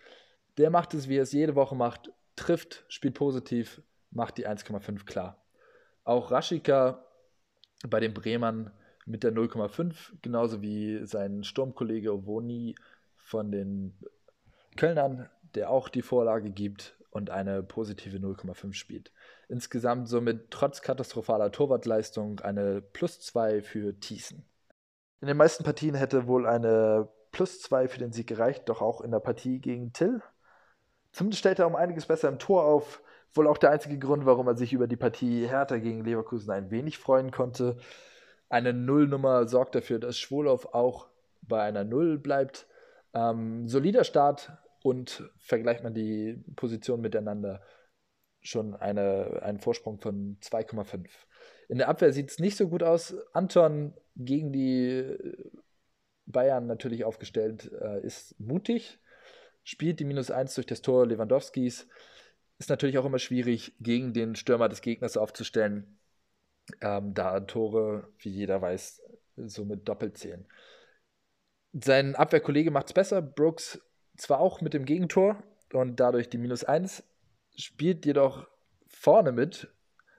Der 0.59 0.71
macht 0.71 0.95
es, 0.95 1.09
wie 1.09 1.16
er 1.16 1.23
es 1.23 1.33
jede 1.33 1.54
Woche 1.54 1.75
macht, 1.75 2.12
trifft, 2.35 2.85
spielt 2.88 3.14
positiv, 3.14 3.83
macht 4.11 4.37
die 4.38 4.47
1,5 4.47 5.04
klar. 5.04 5.42
Auch 6.04 6.30
Raschika 6.30 7.04
bei 7.88 8.00
den 8.00 8.12
Bremern 8.14 8.71
mit 9.06 9.23
der 9.23 9.33
0,5, 9.33 10.18
genauso 10.21 10.61
wie 10.62 11.06
sein 11.06 11.45
Sturmkollege 11.45 12.12
Ovoni 12.12 12.75
von 13.16 13.50
den 13.50 13.99
Kölnern, 14.76 15.30
der 15.54 15.71
auch 15.71 15.88
die 15.88 16.02
Vorlage 16.02 16.50
gibt, 16.50 16.97
und 17.16 17.30
eine 17.30 17.62
positive 17.62 18.18
0,5 18.18 18.75
spielt. 18.75 19.11
Insgesamt 19.49 20.09
somit 20.09 20.50
trotz 20.50 20.83
katastrophaler 20.83 21.53
Torwartleistung 21.53 22.41
eine 22.41 22.83
plus 22.83 23.21
2 23.21 23.62
für 23.62 23.99
Thiessen. 24.00 24.45
In 25.21 25.29
den 25.29 25.37
meisten 25.37 25.65
Partien 25.65 25.95
hätte 25.95 26.26
wohl 26.26 26.47
eine 26.47 27.09
plus 27.31 27.61
2 27.62 27.88
für 27.88 27.99
den 27.99 28.12
Sieg 28.12 28.26
gereicht, 28.26 28.69
doch 28.69 28.83
auch 28.83 29.00
in 29.00 29.11
der 29.11 29.21
Partie 29.21 29.61
gegen 29.61 29.93
Till. 29.93 30.23
Zumindest 31.12 31.41
stellt 31.41 31.59
er 31.59 31.67
um 31.67 31.76
einiges 31.76 32.07
besser 32.07 32.29
im 32.29 32.38
Tor 32.38 32.65
auf. 32.65 33.03
Wohl 33.35 33.47
auch 33.47 33.59
der 33.59 33.71
einzige 33.71 33.99
Grund, 33.99 34.26
warum 34.26 34.47
er 34.47 34.57
sich 34.57 34.73
über 34.73 34.87
die 34.87 34.97
Partie 34.97 35.47
Hertha 35.47 35.79
gegen 35.79 36.05
Leverkusen 36.05 36.50
ein 36.50 36.71
wenig 36.71 36.99
freuen 36.99 37.31
konnte. 37.31 37.76
Eine 38.49 38.73
Nullnummer 38.73 39.47
sorgt 39.47 39.75
dafür, 39.75 39.99
dass 39.99 40.19
Schwolow 40.19 40.67
auch 40.73 41.09
bei 41.43 41.62
einer 41.62 41.85
Null 41.85 42.19
bleibt. 42.19 42.67
Ähm, 43.15 43.69
solider 43.69 44.05
Start 44.05 44.53
und 44.83 45.25
vergleicht 45.38 45.83
man 45.83 45.95
die 45.95 46.43
Positionen 46.55 47.03
miteinander, 47.03 47.61
schon 48.47 48.75
eine, 48.75 49.43
einen 49.43 49.61
Vorsprung 49.61 49.99
von 49.99 50.38
2,5. 50.41 51.07
In 51.69 51.79
der 51.79 51.88
Abwehr 51.88 52.12
sieht 52.12 52.31
es 52.31 52.38
nicht 52.38 52.57
so 52.57 52.69
gut 52.69 52.83
aus. 52.83 53.15
Anton 53.33 53.95
gegen 54.15 54.53
die 54.53 55.17
Bayern 56.26 56.67
natürlich 56.67 57.05
aufgestellt, 57.05 57.71
äh, 57.81 58.00
ist 58.00 58.38
mutig, 58.41 58.99
spielt 59.62 60.00
die 60.00 60.05
Minus 60.05 60.31
1 60.31 60.55
durch 60.55 60.67
das 60.67 60.83
Tor 60.83 61.07
Lewandowskis. 61.07 61.87
Ist 62.59 62.71
natürlich 62.71 62.99
auch 62.99 63.05
immer 63.05 63.19
schwierig, 63.19 63.75
gegen 63.81 64.12
den 64.12 64.35
Stürmer 64.35 64.69
des 64.69 64.81
Gegners 64.81 65.17
aufzustellen, 65.17 65.99
ähm, 66.81 67.15
da 67.15 67.41
Tore, 67.41 68.09
wie 68.19 68.31
jeder 68.31 68.62
weiß, 68.62 69.03
somit 69.37 69.88
doppelt 69.88 70.17
zählen. 70.19 70.47
Sein 71.73 72.17
Abwehrkollege 72.17 72.71
macht 72.71 72.87
es 72.87 72.95
besser. 72.95 73.21
Brooks 73.21 73.81
zwar 74.17 74.41
auch 74.41 74.61
mit 74.62 74.73
dem 74.73 74.85
Gegentor 74.85 75.43
und 75.73 76.00
dadurch 76.00 76.31
die 76.31 76.38
Minus 76.38 76.65
1, 76.65 77.05
spielt 77.56 78.06
jedoch 78.06 78.48
vorne 78.86 79.32
mit, 79.32 79.68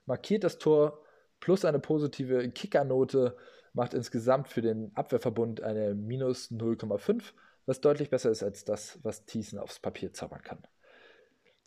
markiert 0.06 0.44
das 0.44 0.58
Tor 0.58 1.02
plus 1.40 1.66
eine 1.66 1.80
positive 1.80 2.50
Kickernote, 2.50 3.38
macht 3.74 3.94
insgesamt 3.94 4.48
für 4.48 4.62
den 4.62 4.92
Abwehrverbund 4.96 5.62
eine 5.62 5.94
Minus 5.94 6.52
0,5, 6.52 7.34
was 7.66 7.82
deutlich 7.82 8.10
besser 8.10 8.32
ist 8.32 8.44
als 8.44 8.66
das, 8.66 9.00
was 9.04 9.26
Thiessen 9.26 9.60
aufs 9.60 9.80
Papier 9.80 10.14
zaubern 10.14 10.42
kann. 10.42 10.64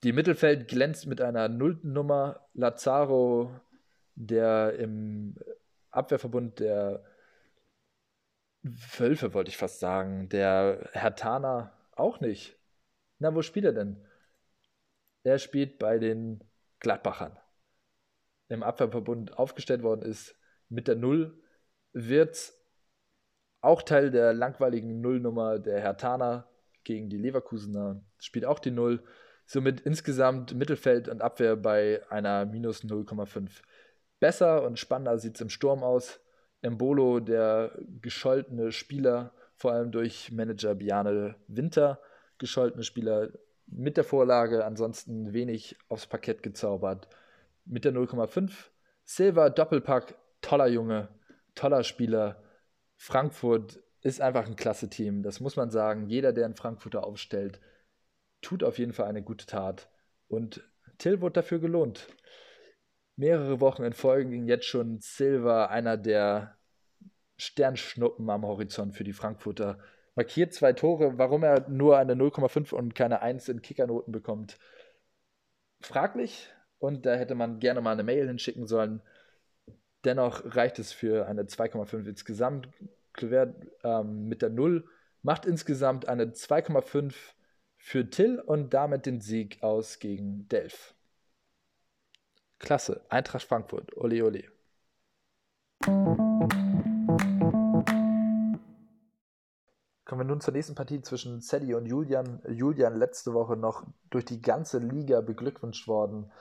Die 0.02 0.12
Mittelfeld 0.12 0.66
glänzt 0.68 1.06
mit 1.06 1.20
einer 1.20 1.48
nullten 1.48 1.92
Nummer. 1.92 2.48
Lazaro, 2.54 3.54
der 4.14 4.74
im 4.78 5.36
Abwehrverbund 5.90 6.58
der 6.58 7.04
Wölfe, 8.62 9.34
wollte 9.34 9.50
ich 9.50 9.58
fast 9.58 9.78
sagen, 9.78 10.28
der 10.30 10.88
Hertaner 10.92 11.72
auch 11.92 12.20
nicht. 12.20 12.58
Na, 13.18 13.34
wo 13.34 13.42
spielt 13.42 13.66
er 13.66 13.72
denn? 13.72 14.04
Er 15.22 15.38
spielt 15.38 15.78
bei 15.78 15.98
den 15.98 16.42
Gladbachern. 16.78 17.36
Im 18.48 18.62
Abwehrverbund 18.62 19.38
aufgestellt 19.38 19.82
worden 19.82 20.02
ist 20.02 20.34
mit 20.68 20.88
der 20.88 20.96
Null, 20.96 21.38
wird 21.92 22.52
auch 23.60 23.82
Teil 23.82 24.10
der 24.10 24.32
langweiligen 24.32 25.00
Nullnummer 25.00 25.58
der 25.58 25.80
Hertaner 25.80 26.48
gegen 26.84 27.10
die 27.10 27.18
Leverkusener, 27.18 28.02
spielt 28.18 28.46
auch 28.46 28.58
die 28.58 28.70
Null. 28.70 29.02
Somit 29.44 29.80
insgesamt 29.80 30.54
Mittelfeld 30.54 31.08
und 31.08 31.22
Abwehr 31.22 31.56
bei 31.56 32.02
einer 32.08 32.46
minus 32.46 32.84
0,5. 32.84 33.50
Besser 34.20 34.62
und 34.64 34.78
spannender 34.78 35.18
sieht 35.18 35.34
es 35.34 35.40
im 35.40 35.50
Sturm 35.50 35.82
aus. 35.82 36.20
Embolo, 36.62 37.20
der 37.20 37.76
gescholtene 38.00 38.70
Spieler, 38.70 39.34
vor 39.56 39.72
allem 39.72 39.90
durch 39.90 40.30
Manager 40.30 40.74
Biane 40.74 41.34
Winter 41.48 42.00
gescholtene 42.38 42.84
Spieler 42.84 43.30
mit 43.70 43.96
der 43.96 44.04
Vorlage, 44.04 44.64
ansonsten 44.64 45.32
wenig 45.32 45.76
aufs 45.88 46.06
Parkett 46.06 46.42
gezaubert. 46.42 47.08
Mit 47.64 47.84
der 47.84 47.92
0,5. 47.92 48.52
Silva 49.04 49.50
Doppelpack, 49.50 50.16
toller 50.40 50.66
Junge, 50.66 51.08
toller 51.54 51.84
Spieler. 51.84 52.42
Frankfurt 52.96 53.82
ist 54.02 54.20
einfach 54.20 54.46
ein 54.46 54.56
klasse 54.56 54.88
Team, 54.88 55.22
das 55.22 55.40
muss 55.40 55.56
man 55.56 55.70
sagen. 55.70 56.06
Jeder, 56.08 56.32
der 56.32 56.46
einen 56.46 56.54
Frankfurter 56.54 57.04
aufstellt, 57.04 57.60
tut 58.40 58.64
auf 58.64 58.78
jeden 58.78 58.92
Fall 58.92 59.06
eine 59.06 59.22
gute 59.22 59.46
Tat. 59.46 59.88
Und 60.28 60.62
Till 60.98 61.20
wurde 61.20 61.34
dafür 61.34 61.58
gelohnt. 61.58 62.08
Mehrere 63.16 63.60
Wochen 63.60 63.82
in 63.82 63.92
Folge 63.92 64.30
ging 64.30 64.46
jetzt 64.46 64.66
schon 64.66 65.00
Silva, 65.00 65.66
einer 65.66 65.96
der 65.96 66.56
Sternschnuppen 67.36 68.28
am 68.30 68.44
Horizont 68.46 68.94
für 68.94 69.04
die 69.04 69.12
Frankfurter. 69.12 69.78
Markiert 70.20 70.52
zwei 70.52 70.74
Tore, 70.74 71.16
warum 71.16 71.42
er 71.44 71.66
nur 71.70 71.96
eine 71.96 72.12
0,5 72.14 72.74
und 72.74 72.94
keine 72.94 73.22
1 73.22 73.48
in 73.48 73.62
Kickernoten 73.62 74.12
bekommt. 74.12 74.58
Fraglich, 75.80 76.50
und 76.78 77.06
da 77.06 77.14
hätte 77.14 77.34
man 77.34 77.58
gerne 77.58 77.80
mal 77.80 77.92
eine 77.92 78.02
Mail 78.02 78.26
hinschicken 78.26 78.66
sollen. 78.66 79.00
Dennoch 80.04 80.42
reicht 80.44 80.78
es 80.78 80.92
für 80.92 81.26
eine 81.26 81.44
2,5 81.44 82.06
insgesamt. 82.06 82.68
Kluivert 83.14 83.66
ähm, 83.82 84.28
mit 84.28 84.42
der 84.42 84.50
0 84.50 84.86
macht 85.22 85.46
insgesamt 85.46 86.06
eine 86.06 86.26
2,5 86.26 87.14
für 87.78 88.10
Till 88.10 88.40
und 88.40 88.74
damit 88.74 89.06
den 89.06 89.22
Sieg 89.22 89.62
aus 89.62 90.00
gegen 90.00 90.46
Delf. 90.50 90.94
Klasse, 92.58 93.06
Eintracht 93.08 93.44
Frankfurt, 93.44 93.96
ole 93.96 94.22
ole. 94.22 94.44
Kommen 100.10 100.22
wir 100.22 100.32
nun 100.32 100.40
zur 100.40 100.54
nächsten 100.54 100.74
Partie 100.74 101.02
zwischen 101.02 101.40
Sadie 101.40 101.74
und 101.74 101.86
Julian. 101.86 102.42
Julian 102.48 102.96
letzte 102.96 103.32
Woche 103.32 103.56
noch 103.56 103.86
durch 104.10 104.24
die 104.24 104.42
ganze 104.42 104.78
Liga 104.78 105.20
beglückwünscht 105.20 105.86
worden. 105.86 106.32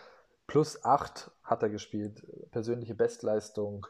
Plus 0.48 0.84
8 0.84 1.30
hat 1.44 1.62
er 1.62 1.70
gespielt, 1.70 2.26
persönliche 2.50 2.96
Bestleistung. 2.96 3.86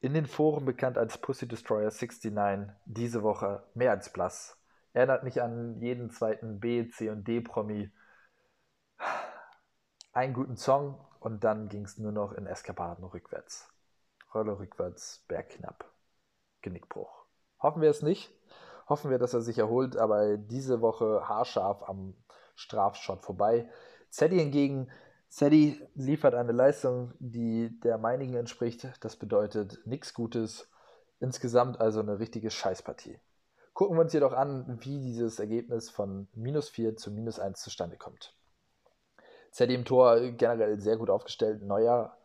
In 0.00 0.12
den 0.12 0.26
Foren 0.26 0.64
bekannt 0.64 0.98
als 0.98 1.18
Pussy 1.18 1.46
Destroyer 1.46 1.92
69, 1.92 2.74
diese 2.84 3.22
Woche 3.22 3.62
mehr 3.74 3.92
als 3.92 4.12
blass. 4.12 4.58
Erinnert 4.92 5.22
mich 5.22 5.40
an 5.40 5.80
jeden 5.80 6.10
zweiten 6.10 6.58
B, 6.58 6.88
C 6.88 7.10
und 7.10 7.28
D-Promi. 7.28 7.92
Einen 10.12 10.34
guten 10.34 10.56
Song 10.56 10.98
und 11.20 11.44
dann 11.44 11.68
ging 11.68 11.84
es 11.84 11.96
nur 11.96 12.10
noch 12.10 12.32
in 12.32 12.48
Eskapaden 12.48 13.04
rückwärts. 13.04 13.68
Rolle 14.34 14.58
rückwärts, 14.58 15.24
bergknapp. 15.28 15.88
Genickbruch. 16.60 17.19
Hoffen 17.60 17.82
wir 17.82 17.90
es 17.90 18.02
nicht. 18.02 18.32
Hoffen 18.88 19.10
wir, 19.10 19.18
dass 19.18 19.34
er 19.34 19.40
sich 19.40 19.58
erholt, 19.58 19.96
aber 19.96 20.36
diese 20.36 20.80
Woche 20.80 21.28
haarscharf 21.28 21.88
am 21.88 22.14
Strafschott 22.56 23.22
vorbei. 23.22 23.68
Zeddy 24.10 24.38
hingegen, 24.38 24.90
Zeddy 25.28 25.80
liefert 25.94 26.34
eine 26.34 26.52
Leistung, 26.52 27.12
die 27.20 27.78
der 27.80 27.98
meinigen 27.98 28.34
entspricht. 28.34 28.88
Das 29.00 29.16
bedeutet 29.16 29.78
nichts 29.84 30.12
Gutes. 30.12 30.68
Insgesamt 31.20 31.80
also 31.80 32.00
eine 32.00 32.18
richtige 32.18 32.50
Scheißpartie. 32.50 33.20
Gucken 33.74 33.96
wir 33.96 34.02
uns 34.02 34.12
jedoch 34.12 34.32
an, 34.32 34.78
wie 34.82 34.98
dieses 34.98 35.38
Ergebnis 35.38 35.88
von 35.88 36.28
minus 36.34 36.68
4 36.68 36.96
zu 36.96 37.12
minus 37.12 37.38
1 37.38 37.60
zustande 37.62 37.96
kommt. 37.96 38.34
Zeddy 39.52 39.74
im 39.74 39.84
Tor 39.84 40.20
generell 40.32 40.80
sehr 40.80 40.96
gut 40.96 41.10
aufgestellt. 41.10 41.62
Neuer 41.62 42.16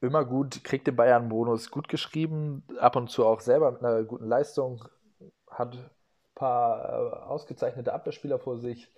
immer 0.00 0.24
gut, 0.24 0.64
kriegt 0.64 0.86
den 0.86 0.96
Bayern-Bonus 0.96 1.70
gut 1.70 1.88
geschrieben, 1.88 2.64
ab 2.78 2.96
und 2.96 3.10
zu 3.10 3.26
auch 3.26 3.40
selber 3.40 3.70
mit 3.72 3.84
einer 3.84 4.02
guten 4.04 4.26
Leistung, 4.26 4.84
hat 5.48 5.74
ein 5.74 5.90
paar 6.34 6.88
äh, 6.88 7.16
ausgezeichnete 7.24 7.92
Abwehrspieler 7.92 8.38
vor 8.38 8.58
sich. 8.58 8.92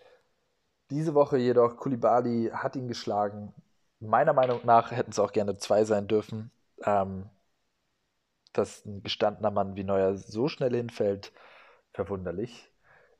Diese 0.90 1.14
Woche 1.14 1.38
jedoch, 1.38 1.76
Kulibali 1.76 2.50
hat 2.52 2.76
ihn 2.76 2.88
geschlagen. 2.88 3.54
Meiner 4.00 4.32
Meinung 4.32 4.60
nach 4.64 4.90
hätten 4.90 5.10
es 5.10 5.18
auch 5.18 5.32
gerne 5.32 5.56
zwei 5.56 5.84
sein 5.84 6.06
dürfen. 6.08 6.50
Ähm, 6.84 7.30
dass 8.52 8.84
ein 8.84 9.02
gestandener 9.02 9.50
Mann 9.50 9.76
wie 9.76 9.84
Neuer 9.84 10.16
so 10.16 10.48
schnell 10.48 10.74
hinfällt, 10.74 11.32
verwunderlich. 11.92 12.70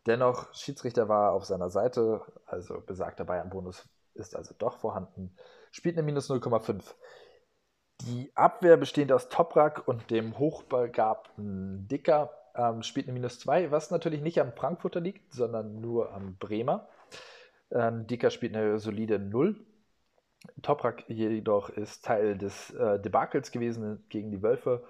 Dennoch, 0.06 0.52
Schiedsrichter 0.54 1.08
war 1.08 1.32
auf 1.32 1.44
seiner 1.44 1.70
Seite, 1.70 2.22
also 2.46 2.80
besagter 2.80 3.24
Bayern-Bonus 3.24 3.88
ist 4.14 4.36
also 4.36 4.54
doch 4.58 4.78
vorhanden, 4.78 5.34
spielt 5.70 5.96
eine 5.96 6.02
minus 6.02 6.28
0,5. 6.28 6.82
Die 8.06 8.32
Abwehr 8.34 8.76
bestehend 8.76 9.12
aus 9.12 9.28
Toprak 9.28 9.86
und 9.86 10.10
dem 10.10 10.38
hochbegabten 10.38 11.86
Dicker 11.88 12.30
ähm, 12.54 12.82
spielt 12.82 13.06
eine 13.06 13.14
minus 13.14 13.38
2, 13.38 13.70
was 13.70 13.90
natürlich 13.90 14.20
nicht 14.22 14.40
am 14.40 14.52
Frankfurter 14.52 15.00
liegt, 15.00 15.32
sondern 15.32 15.80
nur 15.80 16.12
am 16.12 16.36
Bremer. 16.36 16.88
Ähm, 17.70 18.06
Dicker 18.06 18.30
spielt 18.30 18.56
eine 18.56 18.78
solide 18.78 19.18
0. 19.18 19.56
Toprak 20.62 21.08
jedoch 21.08 21.70
ist 21.70 22.04
Teil 22.04 22.36
des 22.36 22.70
äh, 22.74 22.98
Debakels 23.00 23.52
gewesen 23.52 24.04
gegen 24.08 24.30
die 24.30 24.42
Wölfe 24.42 24.84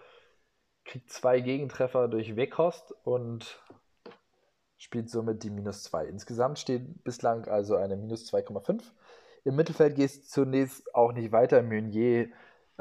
kriegt 0.85 1.11
zwei 1.11 1.40
Gegentreffer 1.40 2.09
durch 2.09 2.37
Weghorst 2.37 2.94
und 3.05 3.61
spielt 4.79 5.11
somit 5.11 5.42
die 5.42 5.51
minus 5.51 5.85
2. 5.85 6.07
Insgesamt 6.07 6.59
steht 6.59 7.05
bislang 7.05 7.46
also 7.46 7.77
eine 7.77 7.96
minus 7.96 8.33
2,5. 8.33 8.83
Im 9.44 9.57
Mittelfeld 9.57 9.96
geht 9.96 10.11
es 10.11 10.29
zunächst 10.29 10.94
auch 10.94 11.12
nicht 11.12 11.33
weiter. 11.33 11.62
Meunier 11.62 12.29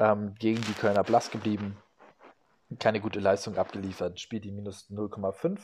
ähm, 0.02 0.34
gegen 0.38 0.60
die 0.62 0.72
Kölner 0.72 1.04
blass 1.04 1.30
geblieben. 1.30 1.76
Keine 2.80 3.00
gute 3.00 3.20
Leistung 3.20 3.56
abgeliefert, 3.56 4.18
spielt 4.18 4.44
die 4.44 4.50
minus 4.50 4.90
0,5. 4.90 5.60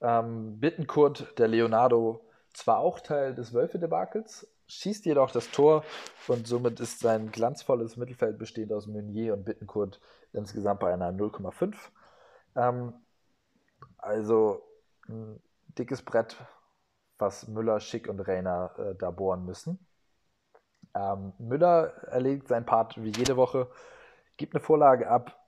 Ähm, 0.00 0.58
Bittenkurt, 0.58 1.38
der 1.38 1.48
Leonardo, 1.48 2.28
zwar 2.52 2.78
auch 2.78 2.98
Teil 2.98 3.34
des 3.34 3.52
Wölfe-Debakels, 3.52 4.48
schießt 4.66 5.04
jedoch 5.06 5.30
das 5.30 5.50
Tor 5.50 5.84
und 6.26 6.48
somit 6.48 6.80
ist 6.80 6.98
sein 7.00 7.30
glanzvolles 7.30 7.96
Mittelfeld 7.96 8.38
bestehend 8.38 8.72
aus 8.72 8.86
Meunier 8.86 9.34
und 9.34 9.44
Bittenkurt 9.44 10.00
insgesamt 10.32 10.80
bei 10.80 10.92
einer 10.92 11.12
0,5. 11.12 11.76
Ähm, 12.56 12.94
also 13.98 14.62
ein 15.08 15.40
dickes 15.78 16.02
Brett, 16.02 16.36
was 17.18 17.46
Müller, 17.46 17.78
Schick 17.78 18.08
und 18.08 18.20
Reiner 18.20 18.74
äh, 18.78 18.94
da 18.96 19.10
bohren 19.10 19.44
müssen. 19.44 19.86
Ähm, 20.94 21.32
Müller 21.38 21.94
erledigt 22.08 22.48
seinen 22.48 22.66
Part 22.66 23.02
wie 23.02 23.12
jede 23.16 23.36
Woche, 23.36 23.70
gibt 24.36 24.54
eine 24.54 24.62
Vorlage 24.62 25.08
ab, 25.08 25.44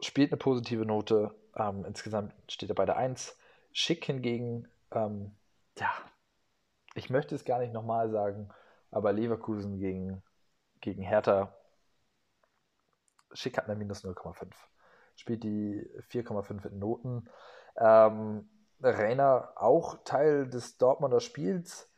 spielt 0.00 0.32
eine 0.32 0.38
positive 0.38 0.84
Note. 0.84 1.34
Ähm, 1.56 1.84
insgesamt 1.84 2.34
steht 2.48 2.70
er 2.70 2.74
bei 2.74 2.86
der 2.86 2.96
1. 2.96 3.36
Schick 3.72 4.04
hingegen, 4.04 4.68
ähm, 4.90 5.36
ja, 5.78 5.90
ich 6.94 7.10
möchte 7.10 7.34
es 7.34 7.44
gar 7.44 7.58
nicht 7.60 7.72
nochmal 7.72 8.10
sagen, 8.10 8.48
aber 8.90 9.12
Leverkusen 9.12 9.78
gegen, 9.78 10.22
gegen 10.80 11.02
Hertha, 11.02 11.54
Schick 13.32 13.58
hat 13.58 13.66
eine 13.66 13.76
minus 13.76 14.04
0,5. 14.04 14.52
Spielt 15.16 15.44
die 15.44 15.88
4,5 16.10 16.66
in 16.66 16.78
Noten. 16.78 17.28
Ähm, 17.76 18.48
Rainer 18.80 19.52
auch 19.56 20.02
Teil 20.04 20.48
des 20.48 20.78
Dortmunder 20.78 21.20
Spiels. 21.20 21.90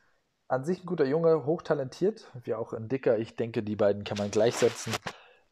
An 0.51 0.65
sich 0.65 0.83
ein 0.83 0.85
guter 0.85 1.05
Junge, 1.05 1.45
hochtalentiert, 1.45 2.29
wie 2.43 2.55
auch 2.55 2.73
ein 2.73 2.89
Dicker. 2.89 3.17
Ich 3.17 3.37
denke, 3.37 3.63
die 3.63 3.77
beiden 3.77 4.03
kann 4.03 4.17
man 4.17 4.31
gleichsetzen. 4.31 4.93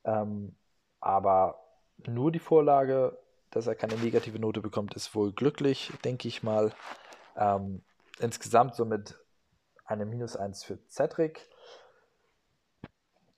Ähm, 0.04 0.58
aber 1.00 1.58
nur 2.06 2.34
die 2.34 2.40
Vorlage, 2.40 3.18
dass 3.50 3.66
er 3.66 3.76
keine 3.76 3.96
negative 3.96 4.40
Note 4.40 4.60
bekommt, 4.60 4.96
ist 4.96 5.16
wohl 5.16 5.32
glücklich, 5.32 5.94
denke 6.04 6.28
ich 6.28 6.44
mal. 6.44 6.74
Ähm, 7.38 7.82
insgesamt 8.20 8.76
somit 8.76 9.18
eine 9.86 10.06
Minus 10.06 10.36
1 10.36 10.66
für 10.66 10.80
Cedric. 10.90 11.48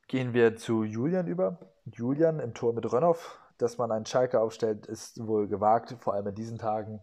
Gehen 0.07 0.33
wir 0.33 0.55
zu 0.55 0.83
Julian 0.83 1.27
über. 1.27 1.59
Julian 1.85 2.39
im 2.39 2.55
Tor 2.55 2.73
mit 2.73 2.91
Rönnoff. 2.91 3.39
Dass 3.59 3.77
man 3.77 3.91
einen 3.91 4.07
Schalke 4.07 4.39
aufstellt, 4.39 4.87
ist 4.87 5.27
wohl 5.27 5.47
gewagt, 5.47 5.95
vor 5.99 6.15
allem 6.15 6.25
in 6.25 6.33
diesen 6.33 6.57
Tagen. 6.57 7.01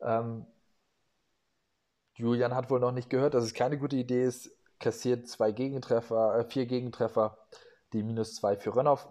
Ähm, 0.00 0.46
Julian 2.18 2.52
hat 2.54 2.68
wohl 2.68 2.80
noch 2.80 2.90
nicht 2.90 3.10
gehört, 3.10 3.34
dass 3.34 3.44
es 3.44 3.54
keine 3.54 3.78
gute 3.78 3.94
Idee 3.94 4.24
ist. 4.24 4.50
Kassiert 4.80 5.28
zwei 5.28 5.52
Gegentreffer, 5.52 6.36
äh, 6.36 6.44
vier 6.44 6.66
Gegentreffer, 6.66 7.38
die 7.92 8.02
minus 8.02 8.34
zwei 8.34 8.56
für 8.56 8.74
Rönnoff. 8.74 9.08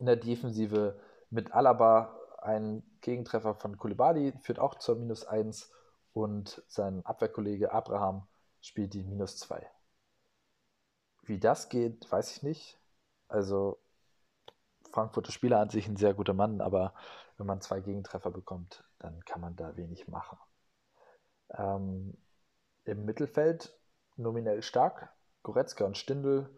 In 0.00 0.06
der 0.06 0.16
Defensive 0.16 0.98
mit 1.30 1.52
Alaba 1.54 2.18
ein 2.42 2.82
Gegentreffer 3.00 3.54
von 3.54 3.76
Kulibali 3.76 4.32
führt 4.42 4.58
auch 4.58 4.74
zur 4.76 4.96
minus 4.96 5.24
1 5.24 5.70
und 6.12 6.62
sein 6.66 7.06
Abwehrkollege 7.06 7.72
Abraham 7.72 8.26
spielt 8.60 8.94
die 8.94 9.04
minus 9.04 9.38
2. 9.38 9.64
Wie 11.22 11.38
das 11.38 11.68
geht, 11.68 12.10
weiß 12.10 12.36
ich 12.36 12.42
nicht. 12.42 12.80
Also 13.28 13.78
Frankfurter 14.90 15.30
Spieler 15.30 15.60
an 15.60 15.70
sich 15.70 15.86
ein 15.86 15.96
sehr 15.96 16.14
guter 16.14 16.34
Mann, 16.34 16.60
aber 16.60 16.92
wenn 17.36 17.46
man 17.46 17.60
zwei 17.60 17.80
Gegentreffer 17.80 18.32
bekommt, 18.32 18.82
dann 18.98 19.24
kann 19.24 19.40
man 19.40 19.54
da 19.54 19.76
wenig 19.76 20.08
machen. 20.08 20.38
Ähm, 21.56 22.16
Im 22.84 23.04
Mittelfeld 23.04 23.76
nominell 24.16 24.62
stark, 24.62 25.12
Goretzka 25.42 25.84
und 25.84 25.96
Stindl. 25.96 26.48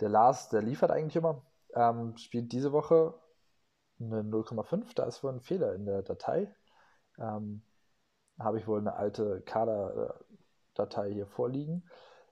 Der 0.00 0.08
Lars, 0.08 0.48
der 0.48 0.62
liefert 0.62 0.90
eigentlich 0.90 1.16
immer, 1.16 1.42
ähm, 1.74 2.16
spielt 2.16 2.52
diese 2.52 2.72
Woche 2.72 3.14
eine 4.00 4.22
0,5. 4.22 4.94
Da 4.94 5.04
ist 5.04 5.22
wohl 5.22 5.32
ein 5.32 5.40
Fehler 5.40 5.74
in 5.74 5.86
der 5.86 6.02
Datei. 6.02 6.54
Ähm, 7.18 7.62
habe 8.38 8.58
ich 8.58 8.66
wohl 8.66 8.80
eine 8.80 8.94
alte 8.94 9.42
Kader, 9.42 10.20
Datei 10.74 11.12
hier 11.12 11.26
vorliegen. 11.26 11.84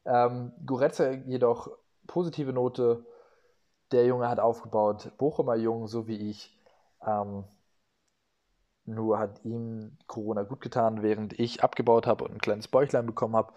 Ähm, 0.04 0.52
Goretzka 0.64 1.10
jedoch 1.10 1.70
positive 2.06 2.52
Note. 2.52 3.04
Der 3.92 4.06
Junge 4.06 4.28
hat 4.28 4.40
aufgebaut, 4.40 5.12
Bochumer 5.18 5.56
Jung, 5.56 5.86
so 5.88 6.06
wie 6.06 6.30
ich. 6.30 6.58
Ähm, 7.06 7.44
nur 8.94 9.18
hat 9.18 9.44
ihm 9.44 9.96
Corona 10.06 10.42
gut 10.42 10.60
getan, 10.60 11.02
während 11.02 11.38
ich 11.38 11.62
abgebaut 11.62 12.06
habe 12.06 12.24
und 12.24 12.32
ein 12.32 12.40
kleines 12.40 12.68
Bäuchlein 12.68 13.06
bekommen 13.06 13.36
habe, 13.36 13.52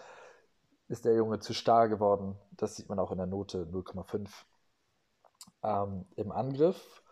ist 0.88 1.06
der 1.06 1.16
Junge 1.16 1.40
zu 1.40 1.54
starr 1.54 1.90
geworden. 1.90 2.36
Das 2.52 2.76
sieht 2.76 2.90
man 2.90 3.00
auch 3.00 3.12
in 3.12 3.18
der 3.18 3.28
Note 3.28 3.66
0,5. 3.72 4.30
Ähm, 5.64 6.06
Im 6.16 6.32
Angriff 6.32 7.04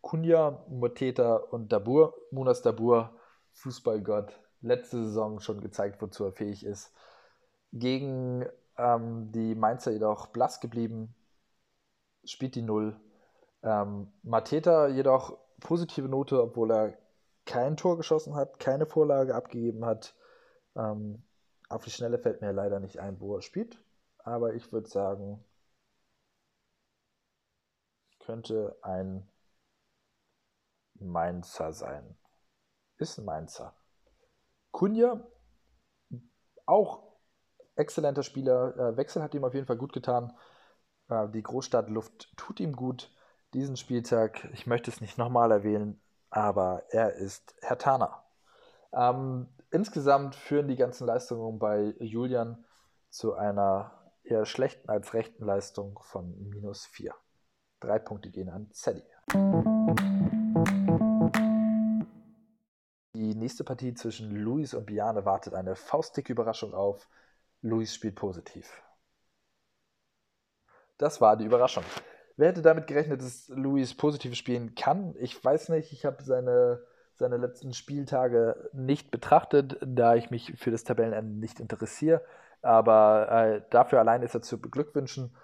Kunja, 0.00 0.64
Moteta 0.68 1.36
und 1.36 1.72
Dabur, 1.72 2.14
Munas 2.30 2.62
Dabur, 2.62 3.10
Fußballgott, 3.52 4.38
letzte 4.62 5.04
Saison 5.04 5.40
schon 5.40 5.60
gezeigt, 5.60 6.00
wozu 6.00 6.24
er 6.24 6.32
fähig 6.32 6.64
ist 6.64 6.92
gegen 7.72 8.46
Ähm, 8.80 9.30
die 9.32 9.54
Mainzer 9.54 9.92
jedoch 9.92 10.28
blass 10.28 10.60
geblieben, 10.60 11.14
spielt 12.24 12.54
die 12.54 12.62
Null. 12.62 12.98
Ähm, 13.62 14.10
Mateta 14.22 14.88
jedoch 14.88 15.36
positive 15.60 16.08
Note, 16.08 16.42
obwohl 16.42 16.72
er 16.72 16.98
kein 17.50 17.76
Tor 17.76 17.96
geschossen 17.96 18.36
hat, 18.36 18.60
keine 18.60 18.86
Vorlage 18.86 19.34
abgegeben 19.34 19.84
hat. 19.84 20.14
Ähm, 20.76 21.24
auf 21.68 21.84
die 21.84 21.90
Schnelle 21.90 22.20
fällt 22.20 22.40
mir 22.40 22.52
leider 22.52 22.78
nicht 22.78 23.00
ein, 23.00 23.20
wo 23.20 23.34
er 23.34 23.42
spielt. 23.42 23.82
Aber 24.18 24.54
ich 24.54 24.72
würde 24.72 24.88
sagen, 24.88 25.44
könnte 28.20 28.78
ein 28.82 29.28
Mainzer 30.94 31.72
sein. 31.72 32.16
Ist 32.98 33.18
ein 33.18 33.24
Mainzer. 33.24 33.74
Kunja, 34.70 35.26
auch 36.66 37.16
exzellenter 37.74 38.22
Spieler. 38.22 38.76
Äh, 38.76 38.96
Wechsel 38.96 39.22
hat 39.22 39.34
ihm 39.34 39.44
auf 39.44 39.54
jeden 39.54 39.66
Fall 39.66 39.78
gut 39.78 39.92
getan. 39.92 40.32
Äh, 41.08 41.28
die 41.30 41.42
Großstadtluft 41.42 42.36
tut 42.36 42.60
ihm 42.60 42.76
gut. 42.76 43.10
Diesen 43.54 43.76
Spieltag, 43.76 44.48
ich 44.52 44.68
möchte 44.68 44.92
es 44.92 45.00
nicht 45.00 45.18
nochmal 45.18 45.50
erwähnen, 45.50 46.00
aber 46.30 46.84
er 46.90 47.14
ist 47.14 47.54
Herr 47.60 47.78
Tana. 47.78 48.24
Ähm, 48.92 49.48
insgesamt 49.70 50.34
führen 50.34 50.68
die 50.68 50.76
ganzen 50.76 51.06
Leistungen 51.06 51.58
bei 51.58 51.94
Julian 51.98 52.64
zu 53.10 53.34
einer 53.34 53.92
eher 54.22 54.46
schlechten 54.46 54.88
als 54.88 55.12
rechten 55.14 55.44
Leistung 55.44 55.98
von 56.02 56.48
minus 56.48 56.86
4. 56.86 57.14
Drei 57.80 57.98
Punkte 57.98 58.30
gehen 58.30 58.48
an 58.48 58.68
Sally. 58.72 59.02
Die 63.14 63.34
nächste 63.34 63.64
Partie 63.64 63.94
zwischen 63.94 64.34
Luis 64.34 64.74
und 64.74 64.86
Biane 64.86 65.24
wartet 65.24 65.54
eine 65.54 65.74
faustdicke 65.74 66.32
Überraschung 66.32 66.74
auf. 66.74 67.08
Luis 67.62 67.94
spielt 67.94 68.14
positiv. 68.14 68.82
Das 70.98 71.20
war 71.20 71.36
die 71.36 71.44
Überraschung. 71.44 71.84
Wer 72.40 72.48
hätte 72.48 72.62
damit 72.62 72.86
gerechnet, 72.86 73.20
dass 73.20 73.48
Luis 73.48 73.92
positiv 73.92 74.34
spielen 74.34 74.74
kann? 74.74 75.14
Ich 75.18 75.44
weiß 75.44 75.68
nicht. 75.68 75.92
Ich 75.92 76.06
habe 76.06 76.22
seine, 76.22 76.80
seine 77.16 77.36
letzten 77.36 77.74
Spieltage 77.74 78.70
nicht 78.72 79.10
betrachtet, 79.10 79.76
da 79.84 80.14
ich 80.14 80.30
mich 80.30 80.54
für 80.56 80.70
das 80.70 80.82
Tabellenende 80.82 81.38
nicht 81.38 81.60
interessiere. 81.60 82.22
Aber 82.62 83.30
äh, 83.30 83.62
dafür 83.68 83.98
allein 83.98 84.22
ist 84.22 84.34
er 84.34 84.40
zu 84.40 84.58
beglückwünschen. 84.58 85.36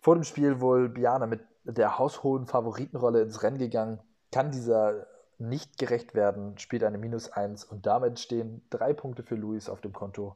Vor 0.00 0.16
dem 0.16 0.24
Spiel 0.24 0.60
wohl 0.60 0.88
Biane 0.88 1.28
mit 1.28 1.42
der 1.62 2.00
haushohen 2.00 2.46
Favoritenrolle 2.46 3.22
ins 3.22 3.44
Rennen 3.44 3.58
gegangen. 3.58 4.00
Kann 4.32 4.50
dieser 4.50 5.06
nicht 5.38 5.78
gerecht 5.78 6.12
werden, 6.16 6.58
spielt 6.58 6.82
eine 6.82 6.98
Minus 6.98 7.30
1 7.30 7.66
und 7.66 7.86
damit 7.86 8.18
stehen 8.18 8.66
drei 8.68 8.94
Punkte 8.94 9.22
für 9.22 9.36
Luis 9.36 9.68
auf 9.68 9.80
dem 9.80 9.92
Konto. 9.92 10.34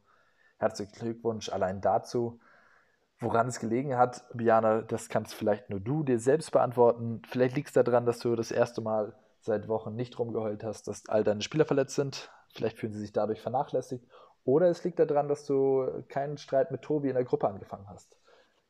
Herzlichen 0.59 0.93
Glückwunsch 0.93 1.49
allein 1.49 1.81
dazu. 1.81 2.39
Woran 3.19 3.49
es 3.49 3.61
gelegen 3.61 3.97
hat, 3.97 4.25
Biana, 4.35 4.83
das 4.83 5.09
kannst 5.09 5.35
vielleicht 5.35 5.71
nur 5.71 5.81
du 5.81 6.03
dir 6.03 6.19
selbst 6.19 6.53
beantworten. 6.53 7.23
Vielleicht 7.27 7.57
liegt 7.57 7.69
es 7.69 7.75
daran, 7.75 8.05
dass 8.05 8.19
du 8.19 8.37
das 8.37 8.51
erste 8.51 8.83
Mal 8.83 9.15
seit 9.41 9.69
Wochen 9.69 9.95
nicht 9.95 10.19
rumgeheult 10.19 10.63
hast, 10.65 10.89
dass 10.89 11.09
all 11.09 11.25
deine 11.25 11.41
Spieler 11.41 11.65
verletzt 11.65 11.95
sind. 11.95 12.31
Vielleicht 12.55 12.79
fühlen 12.79 12.93
sie 12.93 13.01
sich 13.01 13.13
dadurch 13.13 13.41
vernachlässigt. 13.41 14.05
Oder 14.45 14.69
es 14.69 14.85
liegt 14.85 14.99
daran, 14.99 15.29
dass 15.29 15.45
du 15.45 16.05
keinen 16.09 16.37
Streit 16.37 16.71
mit 16.71 16.83
Tobi 16.83 17.09
in 17.09 17.15
der 17.15 17.25
Gruppe 17.25 17.49
angefangen 17.49 17.89
hast. 17.89 18.17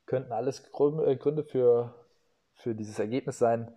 Könnten 0.07 0.33
alles 0.33 0.61
äh, 0.61 1.17
Gründe 1.17 1.43
für, 1.43 1.95
für 2.55 2.75
dieses 2.75 2.99
Ergebnis 2.99 3.39
sein. 3.39 3.75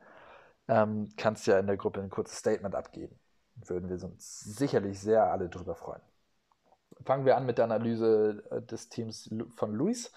Ähm, 0.68 1.10
kannst 1.18 1.48
ja 1.48 1.58
in 1.58 1.68
der 1.68 1.78
Gruppe 1.78 2.00
ein 2.00 2.12
kurzes 2.12 2.38
Statement 2.38 2.76
abgeben. 2.76 3.20
Würden 3.56 3.90
wir 3.90 4.02
uns 4.04 4.40
sicherlich 4.40 5.00
sehr 5.00 5.32
alle 5.32 5.50
drüber 5.50 5.76
freuen. 5.76 6.02
Fangen 7.06 7.26
wir 7.26 7.36
an 7.36 7.46
mit 7.46 7.58
der 7.58 7.66
Analyse 7.66 8.44
äh, 8.52 8.62
des 8.62 8.90
Teams 8.90 9.34
von 9.56 9.74
Luis. 9.74 10.12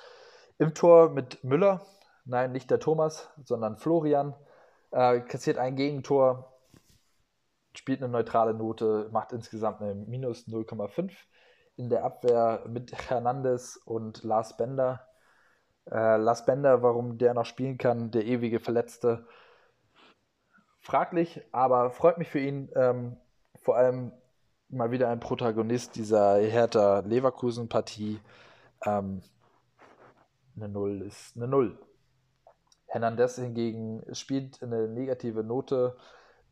Im 0.63 0.75
Tor 0.75 1.11
mit 1.11 1.43
Müller, 1.43 1.85
nein, 2.25 2.53
nicht 2.53 2.71
der 2.71 2.79
Thomas, 2.79 3.29
sondern 3.43 3.79
Florian, 3.79 4.33
äh, 4.93 5.19
kassiert 5.19 5.59
ein 5.59 5.75
Gegentor, 5.75 6.53
spielt 7.75 8.01
eine 8.01 8.13
neutrale 8.13 8.55
Note, 8.55 9.09
macht 9.11 9.33
insgesamt 9.33 9.81
eine 9.81 9.97
minus 9.97 10.47
0,5. 10.47 11.11
In 11.75 11.89
der 11.89 12.05
Abwehr 12.05 12.63
mit 12.69 12.93
Hernandez 12.93 13.77
und 13.85 14.23
Lars 14.23 14.57
Bender. 14.57 15.05
Äh, 15.91 16.19
Lars 16.19 16.47
Bender, 16.47 16.81
warum 16.81 17.19
der 17.19 17.35
noch 17.35 17.47
spielen 17.47 17.77
kann, 17.77 18.13
der 18.13 18.25
ewige 18.25 18.61
Verletzte, 18.61 19.27
fraglich, 20.79 21.43
aber 21.51 21.91
freut 21.91 22.19
mich 22.19 22.29
für 22.29 22.39
ihn. 22.39 22.71
Ähm, 22.77 23.17
vor 23.57 23.77
allem 23.77 24.13
mal 24.69 24.93
wieder 24.93 25.09
ein 25.09 25.19
Protagonist 25.19 25.97
dieser 25.97 26.37
Hertha 26.37 27.01
Leverkusen-Partie. 27.01 28.21
Ähm, 28.87 29.23
eine 30.57 30.69
Null 30.69 31.03
ist 31.03 31.37
eine 31.37 31.49
Null. 31.49 31.79
Hernandez 32.87 33.37
hingegen 33.37 34.03
spielt 34.15 34.63
eine 34.63 34.89
negative 34.89 35.43
Note 35.43 35.97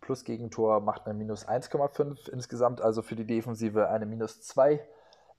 plus 0.01 0.25
Gegentor, 0.25 0.81
macht 0.81 1.07
eine 1.07 1.15
minus 1.15 1.47
1,5 1.47 2.31
insgesamt, 2.31 2.81
also 2.81 3.03
für 3.03 3.17
die 3.17 3.27
Defensive 3.27 3.89
eine 3.89 4.07
minus 4.07 4.41
2. 4.41 4.87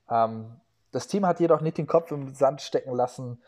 Ähm, 0.10 0.62
das 0.92 1.08
Team 1.08 1.26
hat 1.26 1.40
jedoch 1.40 1.62
nicht 1.62 1.78
den 1.78 1.88
Kopf 1.88 2.12
im 2.12 2.34
Sand 2.34 2.62
stecken 2.62 2.94
lassen, 2.94 3.42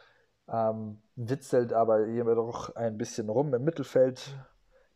ähm, 0.48 1.02
witzelt 1.16 1.74
aber 1.74 2.08
jedoch 2.08 2.76
ein 2.76 2.98
bisschen 2.98 3.30
rum 3.30 3.54
im 3.54 3.64
Mittelfeld, 3.64 4.36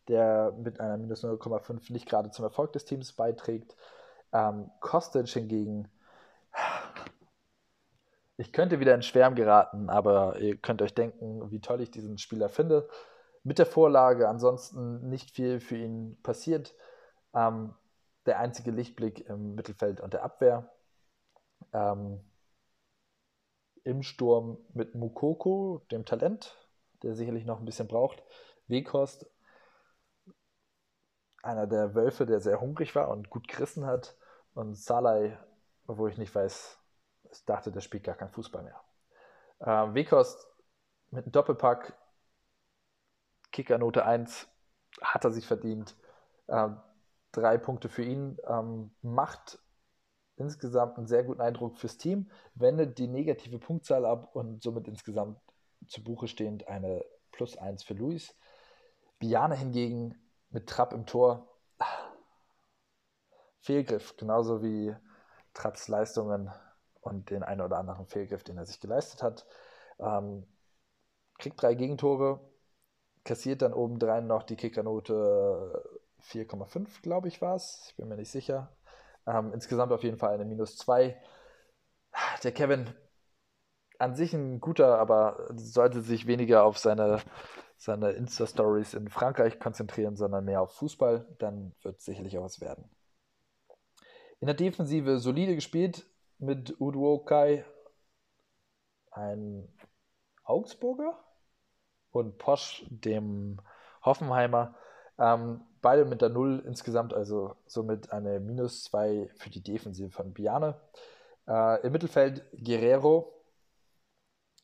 der 0.07 0.53
mit 0.57 0.79
einer 0.79 0.97
minus 0.97 1.23
0,5 1.23 1.91
nicht 1.91 2.07
gerade 2.07 2.31
zum 2.31 2.45
Erfolg 2.45 2.73
des 2.73 2.85
Teams 2.85 3.13
beiträgt. 3.13 3.75
Ähm, 4.33 4.71
Kostic 4.79 5.27
hingegen 5.27 5.89
ich 8.37 8.53
könnte 8.53 8.79
wieder 8.79 8.93
in 8.93 9.01
Schwärm 9.01 9.35
geraten, 9.35 9.89
aber 9.89 10.39
ihr 10.39 10.57
könnt 10.57 10.81
euch 10.81 10.93
denken, 10.93 11.49
wie 11.51 11.59
toll 11.59 11.81
ich 11.81 11.89
diesen 11.91 12.19
Spieler 12.19 12.49
finde. 12.49 12.87
Mit 13.43 13.59
der 13.59 13.65
Vorlage 13.65 14.29
ansonsten 14.29 15.09
nicht 15.09 15.31
viel 15.31 15.59
für 15.59 15.77
ihn 15.77 16.21
passiert. 16.21 16.75
Ähm, 17.33 17.73
der 18.27 18.39
einzige 18.39 18.71
Lichtblick 18.71 19.27
im 19.27 19.55
Mittelfeld 19.55 20.01
und 20.01 20.13
der 20.13 20.23
Abwehr. 20.23 20.71
Ähm, 21.73 22.19
Im 23.83 24.03
Sturm 24.03 24.57
mit 24.73 24.93
Mukoko, 24.95 25.81
dem 25.91 26.05
Talent, 26.05 26.55
der 27.03 27.15
sicherlich 27.15 27.45
noch 27.45 27.59
ein 27.59 27.65
bisschen 27.65 27.87
braucht. 27.87 28.23
Wekost, 28.67 29.25
einer 31.41 31.65
der 31.65 31.95
Wölfe, 31.95 32.25
der 32.25 32.41
sehr 32.41 32.61
hungrig 32.61 32.93
war 32.95 33.09
und 33.09 33.29
gut 33.29 33.47
gerissen 33.47 33.85
hat. 33.85 34.15
Und 34.53 34.75
Salai, 34.75 35.39
wo 35.85 36.07
ich 36.07 36.17
nicht 36.17 36.35
weiß, 36.35 36.77
dachte, 37.45 37.71
der 37.71 37.81
spielt 37.81 38.03
gar 38.03 38.15
kein 38.15 38.29
Fußball 38.29 38.63
mehr. 38.63 38.81
Ähm, 39.61 39.93
Wekost 39.93 40.47
mit 41.11 41.25
einem 41.25 41.31
Doppelpack, 41.31 41.97
Kickernote 43.51 44.05
1, 44.05 44.47
hat 45.01 45.23
er 45.23 45.31
sich 45.31 45.47
verdient. 45.47 45.95
Ähm, 46.47 46.79
drei 47.31 47.57
Punkte 47.57 47.89
für 47.89 48.03
ihn. 48.03 48.37
Ähm, 48.47 48.91
macht 49.01 49.59
insgesamt 50.35 50.97
einen 50.97 51.07
sehr 51.07 51.23
guten 51.23 51.41
Eindruck 51.41 51.77
fürs 51.77 51.97
Team, 51.97 52.29
wendet 52.53 52.97
die 52.97 53.07
negative 53.07 53.59
Punktzahl 53.59 54.05
ab 54.05 54.35
und 54.35 54.61
somit 54.61 54.87
insgesamt 54.87 55.39
zu 55.87 56.03
Buche 56.03 56.27
stehend 56.27 56.67
eine 56.67 57.03
Plus 57.31 57.57
1 57.57 57.83
für 57.83 57.93
Luis. 57.93 58.35
Biane 59.19 59.55
hingegen 59.55 60.15
mit 60.49 60.67
Trapp 60.67 60.93
im 60.93 61.05
Tor. 61.05 61.47
Fehlgriff, 63.59 64.15
genauso 64.15 64.63
wie 64.63 64.95
Trapps 65.53 65.87
Leistungen 65.87 66.51
und 67.01 67.29
den 67.29 67.43
einen 67.43 67.61
oder 67.61 67.77
anderen 67.77 68.07
Fehlgriff, 68.07 68.43
den 68.43 68.57
er 68.57 68.65
sich 68.65 68.79
geleistet 68.79 69.23
hat. 69.23 69.45
Ähm, 69.99 70.45
kriegt 71.37 71.61
drei 71.61 71.75
Gegentore, 71.75 72.39
kassiert 73.23 73.61
dann 73.61 73.73
obendrein 73.73 74.27
noch 74.27 74.43
die 74.43 74.55
Kickernote 74.55 75.83
4,5, 76.21 77.01
glaube 77.01 77.27
ich, 77.27 77.41
war 77.41 77.55
es. 77.55 77.87
Ich 77.89 77.95
bin 77.95 78.07
mir 78.07 78.17
nicht 78.17 78.31
sicher. 78.31 78.75
Ähm, 79.25 79.53
insgesamt 79.53 79.91
auf 79.91 80.03
jeden 80.03 80.17
Fall 80.17 80.33
eine 80.33 80.45
minus 80.45 80.77
2. 80.77 81.19
Der 82.43 82.51
Kevin 82.51 82.93
an 83.99 84.15
sich 84.15 84.33
ein 84.33 84.59
guter, 84.59 84.97
aber 84.99 85.47
sollte 85.55 86.01
sich 86.01 86.27
weniger 86.27 86.63
auf 86.63 86.77
seine, 86.77 87.19
seine 87.77 88.11
Insta-Stories 88.11 88.93
in 88.93 89.09
Frankreich 89.09 89.59
konzentrieren, 89.59 90.15
sondern 90.15 90.45
mehr 90.45 90.61
auf 90.61 90.73
Fußball. 90.75 91.25
Dann 91.39 91.73
wird 91.81 92.01
sicherlich 92.01 92.37
auch 92.37 92.43
was 92.43 92.61
werden. 92.61 92.89
In 94.39 94.47
der 94.47 94.55
Defensive 94.55 95.19
solide 95.19 95.55
gespielt, 95.55 96.05
mit 96.39 96.79
Udo 96.79 97.19
Kai 97.19 97.65
ein 99.11 99.67
Augsburger 100.43 101.17
und 102.11 102.37
Posch, 102.37 102.85
dem 102.89 103.59
Hoffenheimer. 104.03 104.75
Ähm, 105.19 105.61
beide 105.81 106.05
mit 106.05 106.21
der 106.21 106.29
Null 106.29 106.63
insgesamt, 106.65 107.13
also 107.13 107.55
somit 107.65 108.11
eine 108.11 108.39
Minus 108.39 108.83
2 108.83 109.29
für 109.37 109.49
die 109.49 109.63
Defensive 109.63 110.11
von 110.11 110.33
Biane. 110.33 110.79
Äh, 111.47 111.85
Im 111.85 111.91
Mittelfeld 111.91 112.45
Guerrero 112.63 113.33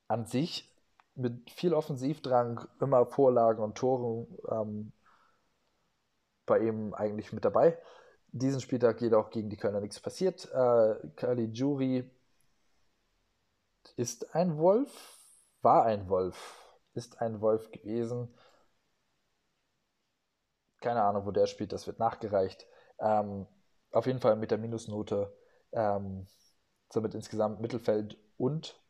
an 0.07 0.25
sich 0.25 0.69
mit 1.15 1.49
viel 1.49 1.73
Offensivdrang, 1.73 2.67
immer 2.79 3.05
Vorlagen 3.05 3.63
und 3.63 3.77
Toren 3.77 4.27
ähm, 4.49 4.91
bei 6.45 6.59
ihm 6.59 6.93
eigentlich 6.93 7.33
mit 7.33 7.45
dabei. 7.45 7.77
Diesen 8.35 8.61
Spieltag 8.61 8.99
jedoch 8.99 9.29
gegen 9.29 9.51
die 9.51 9.57
Kölner 9.57 9.79
nichts 9.79 9.99
passiert. 9.99 10.51
Äh, 10.51 10.95
Caligiuri 11.15 12.09
ist 13.95 14.33
ein 14.33 14.57
Wolf, 14.57 14.91
war 15.61 15.85
ein 15.85 16.09
Wolf, 16.09 16.75
ist 16.95 17.21
ein 17.21 17.41
Wolf 17.41 17.69
gewesen. 17.69 18.33
Keine 20.81 21.03
Ahnung, 21.03 21.27
wo 21.27 21.31
der 21.31 21.45
spielt, 21.45 21.73
das 21.73 21.85
wird 21.85 21.99
nachgereicht. 21.99 22.65
Ähm, 22.99 23.45
auf 23.91 24.07
jeden 24.07 24.19
Fall 24.19 24.35
mit 24.35 24.49
der 24.49 24.57
Minusnote, 24.57 25.31
ähm, 25.71 26.25
somit 26.91 27.13
insgesamt 27.13 27.61
Mittelfeld 27.61 28.17
und 28.37 28.81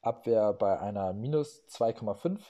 Abwehr 0.00 0.54
bei 0.54 0.80
einer 0.80 1.12
minus 1.12 1.62
2,5. 1.68 2.40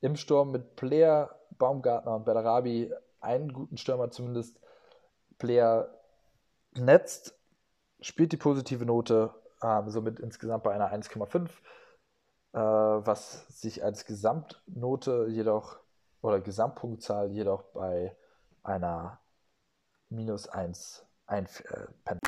Im 0.00 0.14
Sturm 0.14 0.52
mit 0.52 0.76
Player, 0.76 1.36
Baumgartner 1.58 2.14
und 2.14 2.24
Bellarabi 2.24 2.94
einen 3.18 3.52
guten 3.52 3.76
Stürmer 3.78 4.12
zumindest. 4.12 4.60
Player 5.38 5.88
netzt, 6.74 7.38
spielt 8.00 8.32
die 8.32 8.36
positive 8.36 8.84
Note, 8.84 9.34
ähm, 9.62 9.90
somit 9.90 10.20
insgesamt 10.20 10.64
bei 10.64 10.72
einer 10.72 10.92
1,5, 10.92 11.48
äh, 12.52 12.58
was 12.58 13.46
sich 13.48 13.84
als 13.84 14.04
Gesamtnote 14.04 15.26
jedoch 15.28 15.78
oder 16.22 16.40
Gesamtpunktzahl 16.40 17.30
jedoch 17.30 17.62
bei 17.74 18.16
einer 18.62 19.20
minus 20.08 20.48
1 20.48 21.04
einpennt. 21.26 22.20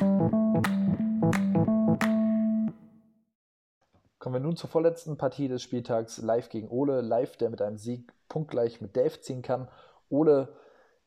Kommen 4.19 4.35
wir 4.35 4.41
nun 4.41 4.57
zur 4.57 4.69
vorletzten 4.69 5.17
Partie 5.17 5.49
des 5.49 5.63
Spieltags. 5.63 6.19
Live 6.19 6.49
gegen 6.49 6.69
Ole. 6.69 7.01
Live, 7.01 7.37
der 7.37 7.51
mit 7.51 7.63
einem 7.63 7.79
Sieg 7.79 8.13
punktgleich 8.29 8.81
mit 8.81 8.97
Dave 8.97 9.21
ziehen 9.21 9.43
kann. 9.43 9.69
Ole, 10.11 10.49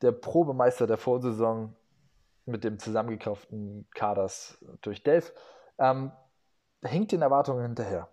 der 0.00 0.12
Probemeister 0.12 0.86
der 0.86 0.96
Vorsaison 0.96 1.74
mit 2.44 2.64
dem 2.64 2.78
zusammengekauften 2.78 3.88
Kaders 3.94 4.58
durch 4.80 5.02
Dave, 5.02 5.26
ähm, 5.78 6.12
hinkt 6.84 7.12
den 7.12 7.22
Erwartungen 7.22 7.62
hinterher. 7.62 8.08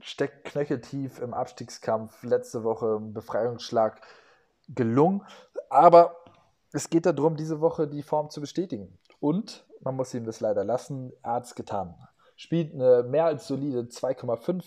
Steckt 0.00 0.44
knöcheltief 0.44 1.20
im 1.20 1.32
Abstiegskampf. 1.32 2.22
Letzte 2.22 2.64
Woche 2.64 2.96
ein 2.96 3.14
Befreiungsschlag 3.14 4.00
gelungen. 4.68 5.24
Aber 5.70 6.16
es 6.72 6.90
geht 6.90 7.06
darum, 7.06 7.36
diese 7.36 7.60
Woche 7.60 7.88
die 7.88 8.02
Form 8.02 8.28
zu 8.30 8.40
bestätigen. 8.40 8.98
Und 9.20 9.66
man 9.80 9.96
muss 9.96 10.12
ihm 10.12 10.24
das 10.24 10.40
leider 10.40 10.64
lassen, 10.64 11.12
er 11.22 11.34
hat 11.34 11.44
es 11.44 11.54
getan 11.54 11.94
spielt 12.36 12.74
eine 12.74 13.02
mehr 13.02 13.24
als 13.24 13.48
solide 13.48 13.80
2,5. 13.80 14.64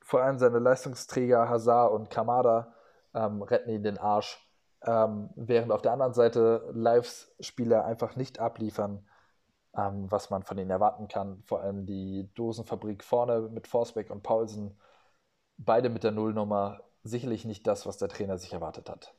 Vor 0.00 0.22
allem 0.22 0.38
seine 0.38 0.58
Leistungsträger 0.58 1.48
Hazard 1.48 1.92
und 1.92 2.10
Kamada 2.10 2.74
ähm, 3.14 3.42
retten 3.42 3.70
ihn 3.70 3.82
den 3.82 3.98
Arsch. 3.98 4.44
Ähm, 4.84 5.30
während 5.36 5.72
auf 5.72 5.82
der 5.82 5.92
anderen 5.92 6.14
Seite 6.14 6.70
Lives-Spieler 6.72 7.84
einfach 7.84 8.16
nicht 8.16 8.38
abliefern, 8.38 9.06
ähm, 9.76 10.10
was 10.10 10.30
man 10.30 10.42
von 10.42 10.58
ihnen 10.58 10.70
erwarten 10.70 11.08
kann. 11.08 11.42
Vor 11.44 11.60
allem 11.60 11.86
die 11.86 12.30
Dosenfabrik 12.34 13.04
vorne 13.04 13.48
mit 13.48 13.66
Forsbeck 13.66 14.10
und 14.10 14.22
Paulsen, 14.22 14.78
beide 15.56 15.88
mit 15.90 16.04
der 16.04 16.12
Nullnummer, 16.12 16.80
sicherlich 17.02 17.44
nicht 17.44 17.66
das, 17.66 17.86
was 17.86 17.98
der 17.98 18.08
Trainer 18.08 18.38
sich 18.38 18.52
erwartet 18.52 18.88
hat. 18.88 19.14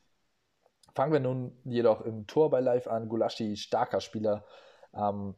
Fangen 0.95 1.13
wir 1.13 1.19
nun 1.19 1.57
jedoch 1.65 2.01
im 2.01 2.27
Tor 2.27 2.49
bei 2.49 2.61
Live 2.61 2.87
an. 2.87 3.09
Gulaschi, 3.09 3.55
starker 3.57 4.01
Spieler, 4.01 4.45
ähm, 4.93 5.35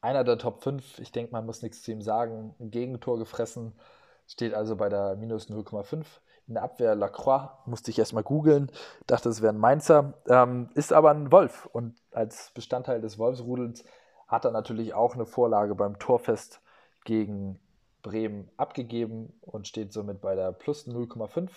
einer 0.00 0.24
der 0.24 0.38
Top 0.38 0.62
5. 0.62 0.98
Ich 0.98 1.12
denke, 1.12 1.32
man 1.32 1.46
muss 1.46 1.62
nichts 1.62 1.82
zu 1.82 1.92
ihm 1.92 2.02
sagen. 2.02 2.54
Gegentor 2.58 3.18
gefressen, 3.18 3.78
steht 4.26 4.54
also 4.54 4.76
bei 4.76 4.88
der 4.88 5.16
minus 5.16 5.48
0,5. 5.48 6.04
In 6.46 6.54
der 6.54 6.62
Abwehr 6.62 6.94
Lacroix, 6.94 7.50
musste 7.64 7.90
ich 7.90 7.98
erstmal 7.98 8.22
googeln, 8.22 8.70
dachte, 9.06 9.30
es 9.30 9.40
wäre 9.40 9.52
ein 9.52 9.58
Mainzer, 9.58 10.14
ähm, 10.28 10.68
ist 10.74 10.92
aber 10.92 11.10
ein 11.10 11.32
Wolf. 11.32 11.66
Und 11.72 11.94
als 12.12 12.50
Bestandteil 12.52 13.00
des 13.00 13.18
Wolfsrudels 13.18 13.84
hat 14.28 14.44
er 14.44 14.50
natürlich 14.50 14.92
auch 14.94 15.14
eine 15.14 15.26
Vorlage 15.26 15.74
beim 15.74 15.98
Torfest 15.98 16.60
gegen 17.04 17.58
Bremen 18.02 18.50
abgegeben 18.56 19.32
und 19.40 19.66
steht 19.66 19.92
somit 19.92 20.20
bei 20.20 20.34
der 20.34 20.52
plus 20.52 20.86
0,5. 20.86 21.50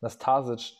Nastasic, 0.00 0.76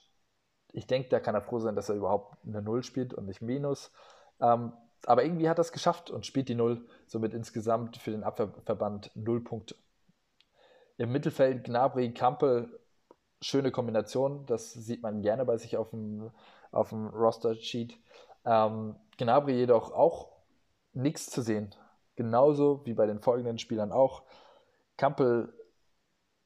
ich 0.72 0.86
denke, 0.86 1.08
da 1.10 1.20
kann 1.20 1.34
er 1.34 1.42
froh 1.42 1.58
sein, 1.58 1.76
dass 1.76 1.88
er 1.88 1.96
überhaupt 1.96 2.36
eine 2.46 2.62
Null 2.62 2.82
spielt 2.82 3.12
und 3.12 3.26
nicht 3.26 3.42
Minus. 3.42 3.92
Ähm, 4.40 4.72
aber 5.04 5.24
irgendwie 5.24 5.48
hat 5.48 5.58
er 5.58 5.62
es 5.62 5.72
geschafft 5.72 6.10
und 6.10 6.26
spielt 6.26 6.48
die 6.48 6.54
Null, 6.54 6.86
somit 7.06 7.34
insgesamt 7.34 7.96
für 7.96 8.12
den 8.12 8.24
Abwehrverband 8.24 9.10
null 9.14 9.42
Punkte. 9.42 9.74
Im 10.96 11.10
Mittelfeld 11.10 11.64
Gnabry, 11.64 12.14
Kampel, 12.14 12.78
schöne 13.42 13.70
Kombination, 13.70 14.46
das 14.46 14.72
sieht 14.72 15.02
man 15.02 15.20
gerne 15.20 15.44
bei 15.44 15.56
sich 15.58 15.76
auf 15.76 15.90
dem, 15.90 16.30
auf 16.70 16.90
dem 16.90 17.08
Roster-Sheet. 17.08 17.98
Ähm, 18.44 18.96
Gnabry 19.18 19.52
jedoch 19.52 19.92
auch 19.92 20.30
nichts 20.94 21.26
zu 21.26 21.42
sehen, 21.42 21.74
genauso 22.16 22.84
wie 22.86 22.94
bei 22.94 23.06
den 23.06 23.20
folgenden 23.20 23.58
Spielern 23.58 23.92
auch. 23.92 24.22
Kampel 24.96 25.52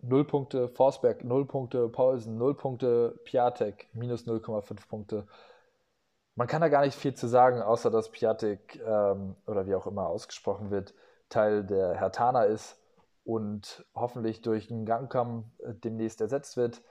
0 0.00 0.24
Punkte, 0.26 0.68
Forsberg 0.68 1.24
0 1.24 1.46
Punkte, 1.46 1.88
Paulsen 1.88 2.38
0 2.38 2.56
Punkte, 2.56 3.20
Piatek 3.24 3.88
minus 3.92 4.26
0,5 4.26 4.88
Punkte. 4.88 5.26
Man 6.34 6.46
kann 6.46 6.60
da 6.60 6.68
gar 6.68 6.84
nicht 6.84 6.96
viel 6.96 7.14
zu 7.14 7.28
sagen, 7.28 7.62
außer 7.62 7.90
dass 7.90 8.10
Piatek 8.10 8.80
ähm, 8.84 9.36
oder 9.46 9.66
wie 9.66 9.74
auch 9.74 9.86
immer 9.86 10.06
ausgesprochen 10.06 10.70
wird, 10.70 10.94
Teil 11.28 11.64
der 11.64 11.94
Hertana 11.94 12.44
ist 12.44 12.78
und 13.26 13.84
hoffentlich 13.94 14.40
durch 14.40 14.70
einen 14.70 14.86
Gangkamm 14.86 15.52
äh, 15.58 15.74
demnächst 15.74 16.20
ersetzt 16.20 16.56
wird, 16.56 16.82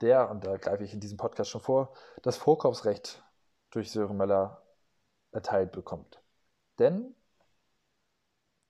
der, 0.00 0.30
und 0.30 0.44
da 0.44 0.56
greife 0.56 0.84
ich 0.84 0.92
in 0.92 1.00
diesem 1.00 1.16
Podcast 1.16 1.50
schon 1.50 1.60
vor, 1.60 1.94
das 2.22 2.36
Vorkaufsrecht 2.36 3.22
durch 3.70 3.90
Sören 3.90 4.16
Möller 4.16 4.62
erteilt 5.30 5.72
bekommt. 5.72 6.20
Denn 6.78 7.14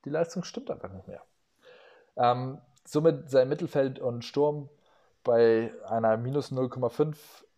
die 0.05 0.11
Leistung 0.11 0.45
stimmt 0.45 0.71
einfach 0.71 0.93
nicht 0.93 1.09
mehr. 1.09 1.25
Ähm, 2.17 2.61
somit 2.85 3.31
sein 3.31 3.49
Mittelfeld 3.49 3.99
und 3.99 4.25
Sturm 4.25 4.69
bei 5.25 5.73
einer 5.87 6.17
minus 6.19 6.53
0,5 6.53 7.17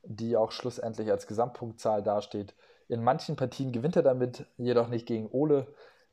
die 0.09 0.37
auch 0.37 0.52
schlussendlich 0.52 1.11
als 1.11 1.26
Gesamtpunktzahl 1.26 2.02
dasteht. 2.02 2.55
In 2.88 3.02
manchen 3.02 3.37
Partien 3.37 3.72
gewinnt 3.72 3.96
er 3.96 4.02
damit, 4.02 4.46
jedoch 4.57 4.88
nicht 4.88 5.07
gegen 5.07 5.29
Ole, 5.31 5.66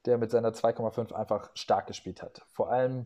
der 0.06 0.18
mit 0.18 0.32
seiner 0.32 0.50
2,5 0.50 1.14
einfach 1.14 1.52
stark 1.54 1.88
gespielt 1.88 2.22
hat. 2.22 2.42
Vor 2.52 2.72
allem, 2.72 3.06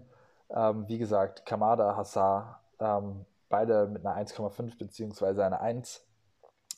ähm, 0.50 0.88
wie 0.88 0.98
gesagt, 0.98 1.46
Kamada, 1.46 1.96
Hassar, 1.96 2.64
ähm, 2.80 3.26
beide 3.50 3.88
mit 3.88 4.06
einer 4.06 4.16
1,5 4.16 4.78
bzw. 4.78 5.42
einer 5.42 5.62
1. 5.62 6.06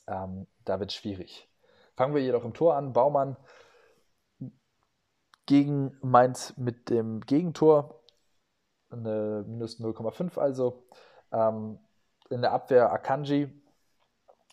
Ähm, 0.07 0.47
da 0.65 0.79
wird 0.79 0.91
es 0.91 0.95
schwierig. 0.95 1.49
Fangen 1.95 2.15
wir 2.15 2.21
jedoch 2.21 2.45
im 2.45 2.53
Tor 2.53 2.75
an. 2.75 2.93
Baumann 2.93 3.37
gegen 5.45 5.97
Mainz 6.01 6.53
mit 6.57 6.89
dem 6.89 7.21
Gegentor, 7.21 8.03
eine 8.91 9.43
minus 9.47 9.79
0,5 9.79 10.39
also. 10.39 10.83
Ähm, 11.31 11.79
in 12.29 12.41
der 12.41 12.51
Abwehr 12.51 12.91
Akanji 12.91 13.49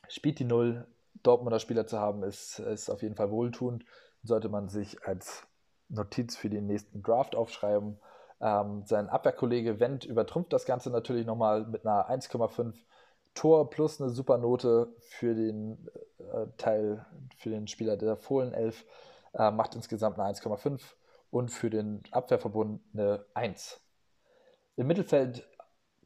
spielt 0.09 0.38
die 0.38 0.44
Null. 0.44 0.87
Dortmunder 1.22 1.59
Spieler 1.59 1.87
zu 1.87 1.98
haben, 1.98 2.22
ist, 2.22 2.61
ist 2.61 2.88
auf 2.88 3.02
jeden 3.02 3.16
Fall 3.16 3.31
wohltuend. 3.31 3.85
Sollte 4.22 4.48
man 4.48 4.68
sich 4.68 5.05
als 5.07 5.46
Notiz 5.88 6.37
für 6.37 6.48
den 6.48 6.66
nächsten 6.66 7.02
Draft 7.02 7.35
aufschreiben. 7.35 7.98
Ähm, 8.40 8.83
sein 8.85 9.09
Abwehrkollege 9.09 9.81
Wendt 9.81 10.05
übertrumpft 10.05 10.53
das 10.53 10.66
Ganze 10.66 10.90
natürlich 10.90 11.27
nochmal 11.27 11.64
mit 11.66 11.87
einer 11.87 12.11
1,5 12.11 12.75
Tor 13.35 13.70
plus 13.70 14.01
eine 14.01 14.11
super 14.11 14.38
Note 14.38 14.88
für 15.01 15.35
den 15.35 15.88
äh, 16.18 16.46
Teil, 16.57 17.05
für 17.37 17.51
den 17.51 17.66
Spieler 17.66 17.96
der 17.96 18.16
Fohlenelf. 18.16 18.85
Äh, 19.35 19.51
macht 19.51 19.75
insgesamt 19.75 20.18
eine 20.18 20.33
1,5 20.33 20.81
und 21.31 21.51
für 21.51 21.70
den 21.70 22.03
Abwehrverbund 22.11 22.81
eine 22.94 23.25
1. 23.35 23.81
Im 24.77 24.87
Mittelfeld 24.87 25.46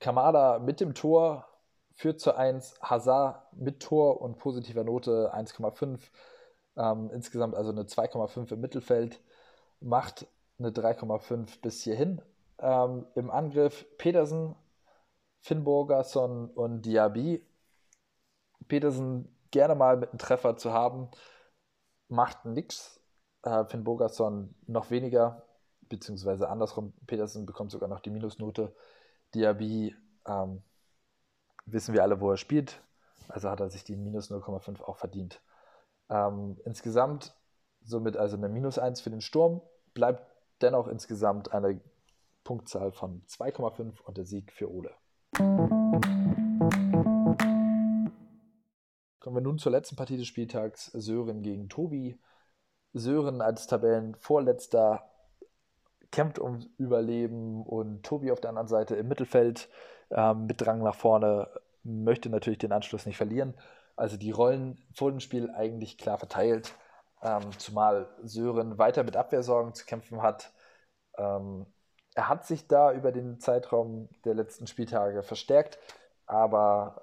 Kamada 0.00 0.58
mit 0.58 0.80
dem 0.80 0.94
Tor 0.94 1.46
führt 1.94 2.20
zu 2.20 2.34
1, 2.34 2.76
Hazard 2.82 3.52
mit 3.52 3.80
Tor 3.80 4.20
und 4.22 4.38
positiver 4.38 4.84
Note 4.84 5.32
1,5. 5.34 6.00
Ähm, 6.76 7.10
insgesamt 7.12 7.54
also 7.54 7.70
eine 7.70 7.82
2,5 7.82 8.54
im 8.54 8.60
Mittelfeld, 8.60 9.20
macht 9.80 10.26
eine 10.60 10.70
3,5 10.70 11.60
bis 11.60 11.82
hierhin. 11.82 12.22
Ähm, 12.58 13.06
Im 13.14 13.30
Angriff 13.30 13.86
Petersen, 13.98 14.54
Finnburgerson 15.40 16.50
und 16.50 16.82
Diaby. 16.82 17.44
Petersen 18.68 19.34
gerne 19.50 19.74
mal 19.74 19.96
mit 19.96 20.10
einem 20.10 20.18
Treffer 20.18 20.56
zu 20.56 20.72
haben, 20.72 21.08
macht 22.08 22.44
nichts. 22.44 23.00
Äh, 23.42 23.64
Finn 23.64 23.84
Bogerson 23.84 24.54
noch 24.66 24.90
weniger, 24.90 25.46
beziehungsweise 25.88 26.48
andersrum, 26.48 26.92
Petersen 27.06 27.46
bekommt 27.46 27.70
sogar 27.70 27.88
noch 27.88 28.00
die 28.00 28.10
Minusnote. 28.10 28.74
Diaby 29.34 29.96
ähm, 30.26 30.62
wissen 31.66 31.94
wir 31.94 32.02
alle, 32.02 32.20
wo 32.20 32.30
er 32.30 32.36
spielt. 32.36 32.82
Also 33.28 33.48
hat 33.48 33.60
er 33.60 33.70
sich 33.70 33.84
die 33.84 33.96
minus 33.96 34.30
0,5 34.30 34.82
auch 34.82 34.96
verdient. 34.96 35.40
Ähm, 36.10 36.60
insgesamt 36.64 37.34
somit 37.82 38.16
also 38.16 38.36
eine 38.36 38.48
minus 38.48 38.78
1 38.78 39.00
für 39.00 39.10
den 39.10 39.20
Sturm, 39.20 39.62
bleibt 39.94 40.29
dennoch 40.62 40.88
insgesamt 40.88 41.52
eine 41.52 41.80
Punktzahl 42.44 42.92
von 42.92 43.22
2,5 43.26 44.00
und 44.02 44.16
der 44.16 44.24
Sieg 44.24 44.52
für 44.52 44.70
Ole. 44.70 44.90
Kommen 49.20 49.36
wir 49.36 49.42
nun 49.42 49.58
zur 49.58 49.72
letzten 49.72 49.96
Partie 49.96 50.16
des 50.16 50.26
Spieltags, 50.26 50.86
Sören 50.86 51.42
gegen 51.42 51.68
Tobi. 51.68 52.18
Sören 52.92 53.40
als 53.40 53.66
Tabellenvorletzter 53.66 55.08
kämpft 56.10 56.40
ums 56.40 56.66
Überleben 56.76 57.62
und 57.62 58.02
Tobi 58.02 58.32
auf 58.32 58.40
der 58.40 58.50
anderen 58.50 58.68
Seite 58.68 58.96
im 58.96 59.08
Mittelfeld 59.08 59.68
ähm, 60.10 60.46
mit 60.46 60.60
Drang 60.60 60.82
nach 60.82 60.94
vorne 60.94 61.48
möchte 61.82 62.28
natürlich 62.28 62.58
den 62.58 62.72
Anschluss 62.72 63.06
nicht 63.06 63.16
verlieren. 63.16 63.54
Also 63.96 64.16
die 64.16 64.30
Rollen 64.30 64.82
vor 64.94 65.10
dem 65.10 65.20
Spiel 65.20 65.50
eigentlich 65.50 65.98
klar 65.98 66.18
verteilt, 66.18 66.74
ähm, 67.22 67.58
zumal 67.58 68.08
Sören 68.22 68.78
weiter 68.78 69.04
mit 69.04 69.16
Abwehrsorgen 69.16 69.74
zu 69.74 69.84
kämpfen 69.84 70.22
hat. 70.22 70.52
Ähm, 71.16 71.66
er 72.14 72.28
hat 72.28 72.46
sich 72.46 72.66
da 72.66 72.92
über 72.92 73.12
den 73.12 73.38
Zeitraum 73.40 74.08
der 74.24 74.34
letzten 74.34 74.66
Spieltage 74.66 75.22
verstärkt, 75.22 75.78
aber 76.26 77.00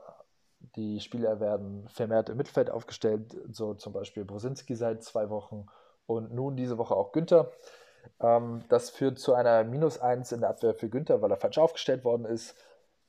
die 0.76 1.00
Spieler 1.00 1.40
werden 1.40 1.88
vermehrt 1.90 2.30
im 2.30 2.38
Mittelfeld 2.38 2.70
aufgestellt, 2.70 3.36
so 3.52 3.74
zum 3.74 3.94
Beispiel 3.94 4.26
Brosinski 4.26 4.76
seit 4.76 5.04
zwei 5.04 5.30
Wochen 5.30 5.68
und 6.06 6.34
nun 6.34 6.56
diese 6.56 6.78
Woche 6.78 6.96
auch 6.96 7.12
Günther. 7.12 7.52
Ähm, 8.20 8.64
das 8.70 8.90
führt 8.90 9.20
zu 9.20 9.34
einer 9.34 9.64
Minus 9.64 10.00
1 10.00 10.32
in 10.32 10.42
der 10.42 10.50
Abwehr 10.50 10.74
für 10.74 10.90
Günther, 10.90 11.22
weil 11.22 11.32
er 11.32 11.38
falsch 11.38 11.58
aufgestellt 11.58 12.04
worden 12.04 12.26
ist. 12.26 12.56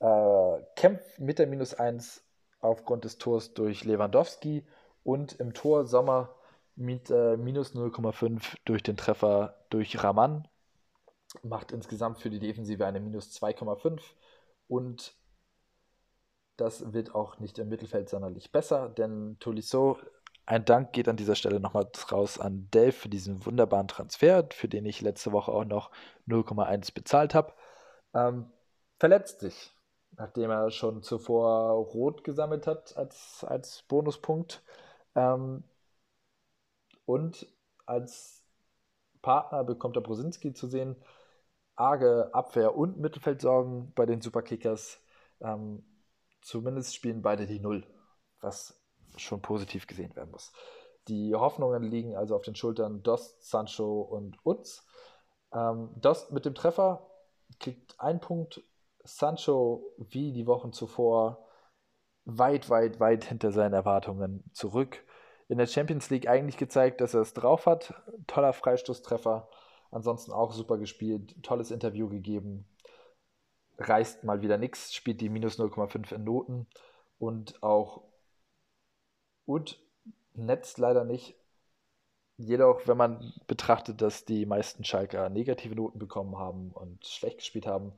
Äh, 0.01 0.63
kämpft 0.77 1.19
mit 1.19 1.39
der 1.39 1.47
Minus 1.47 1.75
1 1.75 2.23
aufgrund 2.61 3.05
des 3.05 3.19
Tors 3.19 3.55
durch 3.55 3.85
Lewandowski 3.85 4.67
und 5.05 5.39
im 5.41 5.55
Tor 5.55 5.87
Sommer 5.87 6.35
mit 6.79 7.11
äh, 7.11 7.37
minus 7.37 7.75
0,5 7.75 8.57
durch 8.65 8.83
den 8.83 8.97
Treffer 8.97 9.57
durch 9.69 10.03
Raman. 10.03 10.47
Macht 11.43 11.73
insgesamt 11.73 12.21
für 12.21 12.31
die 12.31 12.39
Defensive 12.39 12.87
eine 12.87 13.01
minus 13.01 13.31
2,5 13.41 14.01
und 14.69 15.15
das 16.57 16.93
wird 16.93 17.15
auch 17.15 17.39
nicht 17.39 17.59
im 17.59 17.69
Mittelfeld 17.69 18.09
sonderlich 18.09 18.51
besser, 18.51 18.89
denn 18.89 19.37
Tolisso, 19.39 19.99
ein 20.47 20.65
Dank 20.65 20.93
geht 20.93 21.09
an 21.09 21.17
dieser 21.17 21.35
Stelle 21.35 21.61
nochmal 21.61 21.89
raus 22.11 22.39
an 22.39 22.69
Dave 22.71 22.93
für 22.93 23.09
diesen 23.09 23.45
wunderbaren 23.45 23.87
Transfer, 23.87 24.49
für 24.51 24.69
den 24.69 24.87
ich 24.87 25.03
letzte 25.03 25.33
Woche 25.33 25.53
auch 25.53 25.65
noch 25.65 25.91
0,1 26.27 26.95
bezahlt 26.95 27.35
habe. 27.35 27.53
Ähm, 28.15 28.51
verletzt 28.99 29.41
sich, 29.41 29.75
nachdem 30.17 30.51
er 30.51 30.71
schon 30.71 31.03
zuvor 31.03 31.73
Rot 31.73 32.25
gesammelt 32.25 32.67
hat 32.67 32.97
als, 32.97 33.45
als 33.47 33.83
Bonuspunkt. 33.83 34.63
Ähm, 35.15 35.65
und 37.09 37.51
als 37.87 38.45
Partner 39.23 39.65
bekommt 39.65 39.97
er 39.97 40.03
Brosinski 40.03 40.53
zu 40.53 40.69
sehen. 40.69 40.95
Arge 41.75 42.29
Abwehr- 42.35 42.77
und 42.77 42.99
Mittelfeldsorgen 42.99 43.95
bei 43.95 44.05
den 44.05 44.21
Superkickers. 44.21 45.01
Ähm, 45.41 45.83
zumindest 46.43 46.95
spielen 46.95 47.23
beide 47.23 47.47
die 47.47 47.61
Null, 47.61 47.87
was 48.41 48.79
schon 49.17 49.41
positiv 49.41 49.87
gesehen 49.87 50.15
werden 50.17 50.31
muss. 50.31 50.53
Die 51.09 51.35
Hoffnungen 51.35 51.83
liegen 51.83 52.15
also 52.15 52.37
auf 52.37 52.43
den 52.43 52.55
Schultern 52.55 53.03
Dost, 53.03 53.49
Sancho 53.49 54.03
und 54.03 54.37
Utz. 54.45 54.87
Ähm, 55.55 55.89
Dost 55.97 56.31
mit 56.31 56.45
dem 56.45 56.55
Treffer 56.55 57.11
kriegt 57.59 57.99
einen 57.99 58.21
Punkt. 58.21 58.63
Sancho, 59.03 59.95
wie 59.97 60.33
die 60.33 60.47
Wochen 60.47 60.75
zuvor, 60.75 61.49
weit, 62.27 62.69
weit, 62.69 63.01
weit 63.01 63.25
hinter 63.25 63.51
seinen 63.51 63.73
Erwartungen 63.73 64.45
zurück 64.53 65.03
in 65.49 65.59
der 65.59 65.67
Champions 65.67 66.11
League 66.11 66.29
eigentlich 66.29 66.57
gezeigt, 66.57 67.01
dass 67.01 67.15
er 67.15 67.23
es 67.23 67.33
drauf 67.33 67.67
hat. 67.67 67.95
Toller 68.27 68.53
Freistoßtreffer. 68.53 69.49
Ansonsten 69.91 70.33
auch 70.33 70.53
super 70.53 70.77
gespielt. 70.79 71.43
Tolles 71.43 71.71
Interview 71.71 72.09
gegeben. 72.09 72.69
Reißt 73.79 74.25
mal 74.25 74.43
wieder 74.43 74.59
nichts. 74.59 74.95
Spielt 74.95 75.21
die 75.21 75.31
minus 75.31 75.59
0,5 75.59 76.15
in 76.15 76.25
Noten. 76.25 76.67
Und 77.19 77.63
auch 77.63 78.03
und 79.47 79.81
netzt 80.35 80.77
leider 80.79 81.05
nicht. 81.05 81.35
Jedoch, 82.37 82.87
wenn 82.87 82.99
man 82.99 83.33
betrachtet, 83.47 84.03
dass 84.03 84.27
die 84.27 84.47
meisten 84.47 84.85
Schalker 84.85 85.31
negative 85.31 85.75
Noten 85.75 85.99
bekommen 85.99 86.37
haben 86.37 86.71
und 86.71 87.05
schlecht 87.07 87.39
gespielt 87.39 87.67
haben, 87.67 87.95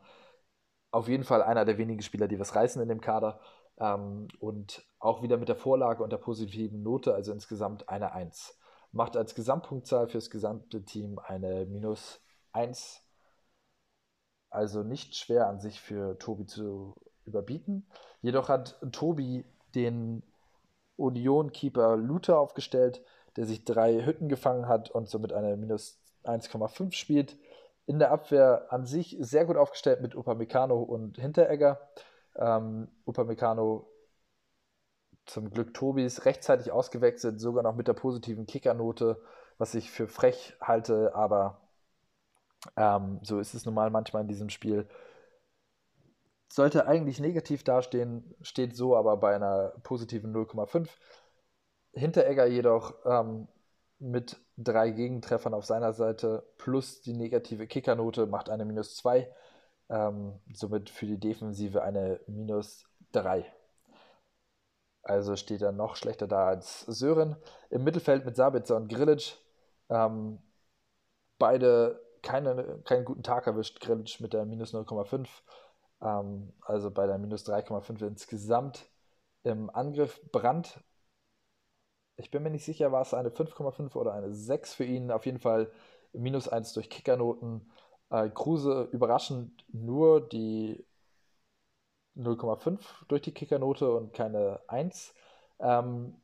auf 0.92 1.08
jeden 1.08 1.24
Fall 1.24 1.42
einer 1.42 1.64
der 1.64 1.76
wenigen 1.76 2.02
Spieler, 2.02 2.28
die 2.28 2.38
was 2.38 2.54
reißen 2.54 2.80
in 2.80 2.88
dem 2.88 3.00
Kader. 3.00 3.40
Ähm, 3.80 4.28
und 4.38 4.84
auch 4.98 5.22
wieder 5.22 5.38
mit 5.38 5.48
der 5.48 5.56
Vorlage 5.56 6.04
und 6.04 6.10
der 6.10 6.18
positiven 6.18 6.82
Note, 6.82 7.14
also 7.14 7.32
insgesamt 7.32 7.88
eine 7.88 8.12
1. 8.12 8.58
Macht 8.92 9.16
als 9.16 9.34
Gesamtpunktzahl 9.34 10.08
fürs 10.08 10.30
gesamte 10.30 10.84
Team 10.84 11.18
eine 11.18 11.66
minus 11.66 12.20
1. 12.52 13.00
Also 14.50 14.82
nicht 14.82 15.16
schwer 15.16 15.48
an 15.48 15.60
sich 15.60 15.80
für 15.80 16.18
Tobi 16.18 16.44
zu 16.44 16.94
überbieten. 17.24 17.86
Jedoch 18.20 18.48
hat 18.48 18.78
Tobi 18.92 19.44
den 19.74 20.22
Union-Keeper 20.96 21.96
Luther 21.96 22.38
aufgestellt, 22.38 23.02
der 23.36 23.46
sich 23.46 23.64
drei 23.64 24.04
Hütten 24.04 24.28
gefangen 24.28 24.68
hat 24.68 24.90
und 24.90 25.08
somit 25.08 25.32
eine 25.32 25.56
minus 25.56 25.98
1,5 26.24 26.92
spielt. 26.92 27.36
In 27.86 27.98
der 27.98 28.10
Abwehr 28.10 28.66
an 28.70 28.86
sich 28.86 29.16
sehr 29.20 29.46
gut 29.46 29.56
aufgestellt 29.56 30.02
mit 30.02 30.14
Upamecano 30.14 30.82
und 30.82 31.16
Hinteregger. 31.16 31.80
Ähm, 32.36 32.88
Upamecano 33.04 33.88
zum 35.26 35.50
Glück 35.50 35.74
Tobis 35.74 36.24
rechtzeitig 36.24 36.72
ausgewechselt, 36.72 37.40
sogar 37.40 37.62
noch 37.62 37.76
mit 37.76 37.88
der 37.88 37.94
positiven 37.94 38.46
Kickernote, 38.46 39.20
was 39.58 39.74
ich 39.74 39.90
für 39.90 40.08
frech 40.08 40.56
halte, 40.60 41.14
aber 41.14 41.60
ähm, 42.76 43.20
so 43.22 43.38
ist 43.38 43.54
es 43.54 43.64
normal 43.64 43.90
manchmal 43.90 44.22
in 44.22 44.28
diesem 44.28 44.50
Spiel. 44.50 44.88
Sollte 46.48 46.86
eigentlich 46.86 47.20
negativ 47.20 47.62
dastehen, 47.62 48.34
steht 48.42 48.74
so 48.74 48.96
aber 48.96 49.16
bei 49.18 49.34
einer 49.34 49.72
positiven 49.82 50.34
0,5. 50.34 50.88
Hinteregger 51.92 52.46
jedoch 52.46 52.94
ähm, 53.04 53.46
mit 53.98 54.40
drei 54.56 54.90
Gegentreffern 54.90 55.54
auf 55.54 55.64
seiner 55.64 55.92
Seite 55.92 56.44
plus 56.58 57.02
die 57.02 57.12
negative 57.12 57.66
Kickernote 57.66 58.26
macht 58.26 58.50
eine 58.50 58.64
minus 58.64 58.96
2. 58.96 59.30
Ähm, 59.90 60.40
somit 60.54 60.88
für 60.88 61.06
die 61.06 61.18
Defensive 61.18 61.82
eine 61.82 62.20
minus 62.26 62.86
3. 63.12 63.44
Also 65.02 65.36
steht 65.36 65.62
er 65.62 65.72
noch 65.72 65.96
schlechter 65.96 66.26
da 66.26 66.46
als 66.46 66.82
Sören. 66.82 67.36
Im 67.70 67.84
Mittelfeld 67.84 68.24
mit 68.24 68.36
Sabitzer 68.36 68.76
und 68.76 68.88
Grilic. 68.88 69.36
Ähm, 69.88 70.40
beide 71.38 72.00
keine, 72.22 72.80
keinen 72.84 73.04
guten 73.04 73.22
Tag 73.22 73.46
erwischt. 73.46 73.80
Grilic 73.80 74.20
mit 74.20 74.32
der 74.32 74.44
minus 74.44 74.72
0,5. 74.74 75.26
Ähm, 76.02 76.52
also 76.62 76.90
bei 76.90 77.06
der 77.06 77.18
minus 77.18 77.46
3,5 77.46 78.06
insgesamt. 78.06 78.88
Im 79.42 79.70
Angriff 79.70 80.20
Brand. 80.30 80.80
Ich 82.16 82.30
bin 82.30 82.42
mir 82.42 82.50
nicht 82.50 82.64
sicher, 82.66 82.92
war 82.92 83.02
es 83.02 83.14
eine 83.14 83.30
5,5 83.30 83.96
oder 83.96 84.12
eine 84.12 84.32
6 84.32 84.74
für 84.74 84.84
ihn. 84.84 85.10
Auf 85.10 85.26
jeden 85.26 85.40
Fall 85.40 85.72
minus 86.12 86.48
1 86.48 86.74
durch 86.74 86.90
Kickernoten. 86.90 87.70
Äh, 88.10 88.28
Kruse 88.30 88.88
überraschend 88.92 89.64
nur 89.72 90.20
die 90.28 90.84
0,5 92.16 92.80
durch 93.08 93.22
die 93.22 93.32
Kickernote 93.32 93.92
und 93.92 94.12
keine 94.12 94.60
1. 94.68 95.14
Ähm, 95.60 96.20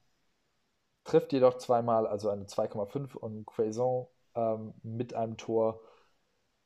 trifft 1.05 1.33
jedoch 1.33 1.59
zweimal, 1.59 2.07
also 2.07 2.29
eine 2.29 2.45
2,5 2.45 3.17
und 3.17 3.47
Quaison 3.47 4.09
ähm, 4.35 4.75
mit 4.83 5.15
einem 5.15 5.37
Tor 5.37 5.81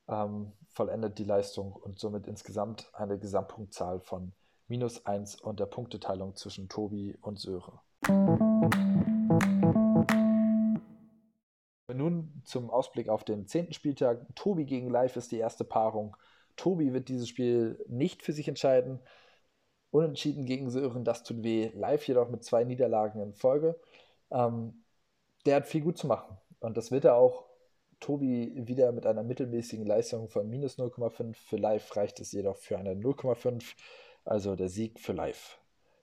ähm, 0.09 0.53
vollendet 0.69 1.19
die 1.19 1.25
Leistung 1.25 1.73
und 1.73 1.99
somit 1.99 2.27
insgesamt 2.27 2.89
eine 2.95 3.19
Gesamtpunktzahl 3.19 4.01
von 4.01 4.33
minus 4.69 5.05
1 5.05 5.41
und 5.41 5.61
der 5.61 5.67
Punkteteilung 5.67 6.35
zwischen 6.37 6.69
Tobi 6.69 7.17
und 7.21 7.39
Söre. 7.39 7.81
Nun 11.95 12.43
zum 12.45 12.71
Ausblick 12.71 13.09
auf 13.09 13.25
den 13.25 13.47
10. 13.47 13.73
Spieltag. 13.73 14.27
Tobi 14.35 14.65
gegen 14.65 14.91
Live 14.91 15.17
ist 15.17 15.33
die 15.33 15.39
erste 15.39 15.65
Paarung. 15.65 16.17
Tobi 16.57 16.93
wird 16.93 17.09
dieses 17.09 17.29
Spiel 17.29 17.83
nicht 17.89 18.23
für 18.23 18.33
sich 18.33 18.49
entscheiden. 18.49 19.01
Unentschieden 19.91 20.47
gegen 20.47 20.71
Sören, 20.71 21.05
das 21.05 21.23
tut 21.25 21.43
weh. 21.43 21.71
Live 21.75 22.07
jedoch 22.07 22.29
mit 22.29 22.45
zwei 22.45 22.65
Niederlagen 22.65 23.21
in 23.21 23.35
Folge. 23.35 23.79
Ähm, 24.31 24.85
der 25.47 25.57
hat 25.57 25.67
viel 25.67 25.81
gut 25.81 25.99
zu 25.99 26.07
machen. 26.07 26.37
Und 26.61 26.77
das 26.77 26.91
wird 26.91 27.05
er 27.05 27.17
auch. 27.17 27.47
Tobi 28.01 28.53
wieder 28.67 28.93
mit 28.93 29.05
einer 29.05 29.23
mittelmäßigen 29.23 29.85
Leistung 29.85 30.29
von 30.29 30.49
minus 30.49 30.79
0,5. 30.79 31.35
Für 31.35 31.57
Live 31.57 31.95
reicht 31.97 32.19
es 32.21 32.33
jedoch 32.33 32.57
für 32.57 32.79
eine 32.79 32.95
0,5. 32.95 33.75
Also 34.25 34.57
der 34.57 34.69
Sieg 34.69 34.99
für 34.99 35.13
Live. 35.13 35.59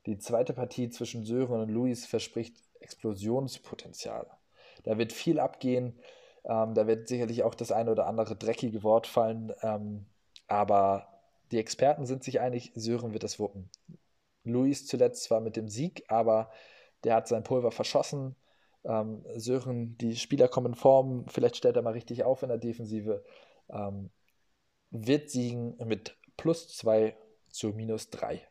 Die 0.05 0.17
zweite 0.17 0.53
Partie 0.53 0.89
zwischen 0.89 1.25
Sören 1.25 1.61
und 1.61 1.69
Luis 1.69 2.05
verspricht 2.05 2.55
Explosionspotenzial. 2.79 4.27
Da 4.83 4.97
wird 4.97 5.13
viel 5.13 5.39
abgehen. 5.39 5.99
Ähm, 6.45 6.73
da 6.73 6.87
wird 6.87 7.07
sicherlich 7.07 7.43
auch 7.43 7.55
das 7.55 7.71
eine 7.71 7.91
oder 7.91 8.07
andere 8.07 8.35
dreckige 8.35 8.83
Wort 8.83 9.07
fallen. 9.07 9.53
Ähm, 9.61 10.05
aber 10.47 11.07
die 11.51 11.59
Experten 11.59 12.05
sind 12.05 12.23
sich 12.23 12.39
einig, 12.39 12.71
Sören 12.75 13.13
wird 13.13 13.23
es 13.23 13.39
wuppen. 13.39 13.69
Luis 14.43 14.85
zuletzt 14.87 15.23
zwar 15.23 15.41
mit 15.41 15.55
dem 15.55 15.67
Sieg, 15.67 16.03
aber 16.07 16.51
der 17.03 17.15
hat 17.15 17.27
sein 17.27 17.43
Pulver 17.43 17.71
verschossen. 17.71 18.35
Ähm, 18.83 19.25
Sören, 19.35 19.97
die 19.97 20.15
Spieler 20.15 20.47
kommen 20.47 20.73
in 20.73 20.75
Form, 20.75 21.25
vielleicht 21.27 21.57
stellt 21.57 21.75
er 21.75 21.81
mal 21.81 21.93
richtig 21.93 22.23
auf 22.23 22.43
in 22.43 22.49
der 22.49 22.57
Defensive. 22.57 23.23
Ähm, 23.69 24.09
wird 24.89 25.29
siegen 25.29 25.75
mit 25.85 26.17
plus 26.37 26.69
2 26.75 27.15
zu 27.49 27.69
minus 27.69 28.09
3. 28.09 28.47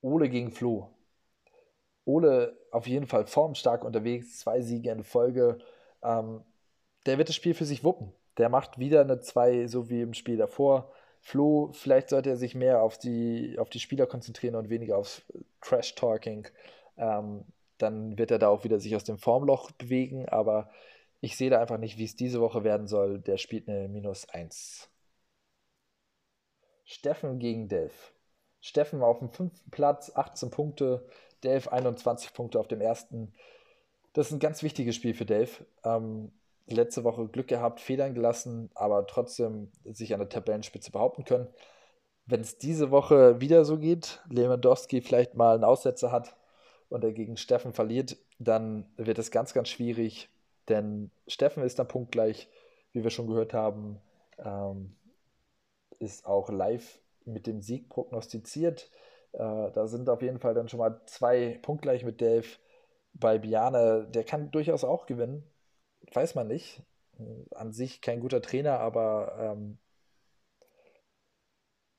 Ole 0.00 0.28
gegen 0.28 0.50
Flo. 0.50 0.90
Ole 2.04 2.56
auf 2.70 2.86
jeden 2.86 3.06
Fall 3.06 3.26
formstark 3.26 3.84
unterwegs, 3.84 4.38
zwei 4.38 4.60
Siege 4.60 4.90
in 4.90 5.04
Folge. 5.04 5.58
Ähm, 6.02 6.42
der 7.06 7.18
wird 7.18 7.28
das 7.28 7.36
Spiel 7.36 7.54
für 7.54 7.64
sich 7.64 7.84
wuppen. 7.84 8.12
der 8.38 8.48
macht 8.48 8.78
wieder 8.78 9.02
eine 9.02 9.20
2, 9.20 9.66
so 9.66 9.90
wie 9.90 10.00
im 10.02 10.14
Spiel 10.14 10.36
davor. 10.38 10.90
Flo, 11.20 11.70
vielleicht 11.72 12.08
sollte 12.08 12.30
er 12.30 12.36
sich 12.36 12.54
mehr 12.54 12.82
auf 12.82 12.98
die, 12.98 13.56
auf 13.58 13.70
die 13.70 13.80
Spieler 13.80 14.06
konzentrieren 14.06 14.56
und 14.56 14.70
weniger 14.70 14.96
aufs 14.98 15.22
Trash-Talking. 15.60 16.48
Ähm, 16.96 17.44
dann 17.78 18.18
wird 18.18 18.30
er 18.30 18.38
da 18.38 18.48
auch 18.48 18.64
wieder 18.64 18.80
sich 18.80 18.96
aus 18.96 19.04
dem 19.04 19.18
Formloch 19.18 19.70
bewegen, 19.72 20.28
aber 20.28 20.70
ich 21.20 21.36
sehe 21.36 21.50
da 21.50 21.60
einfach 21.60 21.78
nicht, 21.78 21.98
wie 21.98 22.04
es 22.04 22.16
diese 22.16 22.40
Woche 22.40 22.64
werden 22.64 22.86
soll. 22.88 23.20
Der 23.20 23.38
spielt 23.38 23.68
eine 23.68 23.88
Minus 23.88 24.28
1. 24.28 24.88
Steffen 26.84 27.38
gegen 27.38 27.68
Delf. 27.68 28.12
Steffen 28.60 29.02
auf 29.02 29.18
dem 29.18 29.30
fünften 29.30 29.70
Platz, 29.70 30.12
18 30.14 30.50
Punkte, 30.50 31.06
Delf 31.44 31.68
21 31.68 32.32
Punkte 32.34 32.58
auf 32.60 32.68
dem 32.68 32.80
ersten. 32.80 33.32
Das 34.12 34.26
ist 34.26 34.32
ein 34.32 34.38
ganz 34.38 34.62
wichtiges 34.62 34.96
Spiel 34.96 35.14
für 35.14 35.24
Delf. 35.24 35.64
Ähm, 35.84 36.32
letzte 36.66 37.04
Woche 37.04 37.26
Glück 37.28 37.48
gehabt, 37.48 37.80
Federn 37.80 38.14
gelassen, 38.14 38.70
aber 38.74 39.06
trotzdem 39.06 39.70
sich 39.84 40.12
an 40.12 40.20
der 40.20 40.28
Tabellenspitze 40.28 40.92
behaupten 40.92 41.24
können. 41.24 41.48
Wenn 42.26 42.40
es 42.40 42.58
diese 42.58 42.90
Woche 42.90 43.40
wieder 43.40 43.64
so 43.64 43.78
geht, 43.78 44.20
Lewandowski 44.28 45.00
vielleicht 45.00 45.34
mal 45.34 45.54
einen 45.54 45.64
Aussetzer 45.64 46.12
hat 46.12 46.36
und 46.88 47.02
er 47.02 47.12
gegen 47.12 47.36
Steffen 47.36 47.72
verliert, 47.72 48.16
dann 48.38 48.86
wird 48.96 49.18
es 49.18 49.30
ganz, 49.30 49.54
ganz 49.54 49.68
schwierig, 49.68 50.28
denn 50.68 51.10
Steffen 51.26 51.64
ist 51.64 51.78
dann 51.78 51.88
punktgleich, 51.88 52.48
wie 52.92 53.02
wir 53.02 53.10
schon 53.10 53.26
gehört 53.26 53.54
haben, 53.54 54.00
ähm, 54.38 54.94
ist 55.98 56.26
auch 56.26 56.50
live 56.50 56.98
mit 57.24 57.46
dem 57.46 57.60
Sieg 57.60 57.88
prognostiziert. 57.88 58.90
Äh, 59.32 59.70
da 59.72 59.86
sind 59.86 60.08
auf 60.08 60.22
jeden 60.22 60.38
Fall 60.38 60.54
dann 60.54 60.68
schon 60.68 60.78
mal 60.78 61.00
zwei 61.06 61.58
punktgleich 61.62 62.04
mit 62.04 62.20
Dave. 62.20 62.46
Bei 63.14 63.38
Biane, 63.38 64.08
der 64.10 64.24
kann 64.24 64.50
durchaus 64.50 64.84
auch 64.84 65.06
gewinnen 65.06 65.44
weiß 66.10 66.34
man 66.34 66.48
nicht. 66.48 66.82
An 67.54 67.72
sich 67.72 68.00
kein 68.00 68.20
guter 68.20 68.42
Trainer, 68.42 68.80
aber 68.80 69.36
ähm, 69.38 69.78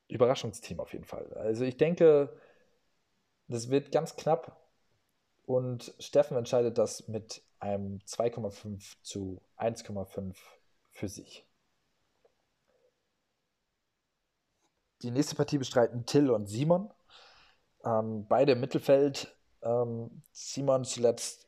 Überraschungsteam 0.07 0.79
auf 0.79 0.91
jeden 0.93 1.05
Fall. 1.05 1.31
Also 1.33 1.63
ich 1.63 1.77
denke, 1.77 2.35
das 3.47 3.69
wird 3.69 3.91
ganz 3.91 4.15
knapp 4.15 4.59
und 5.45 5.93
Steffen 5.99 6.35
entscheidet 6.35 6.77
das 6.77 7.07
mit 7.07 7.43
einem 7.59 7.99
2,5 7.99 8.95
zu 9.01 9.41
1,5 9.57 10.35
für 10.91 11.07
sich. 11.07 11.45
Die 15.03 15.11
nächste 15.11 15.35
Partie 15.35 15.57
bestreiten 15.57 16.05
Till 16.05 16.31
und 16.31 16.47
Simon. 16.47 16.91
Ähm, 17.85 18.27
beide 18.27 18.53
im 18.53 18.61
Mittelfeld. 18.61 19.35
Ähm, 19.61 20.21
Simon 20.31 20.85
zuletzt 20.85 21.47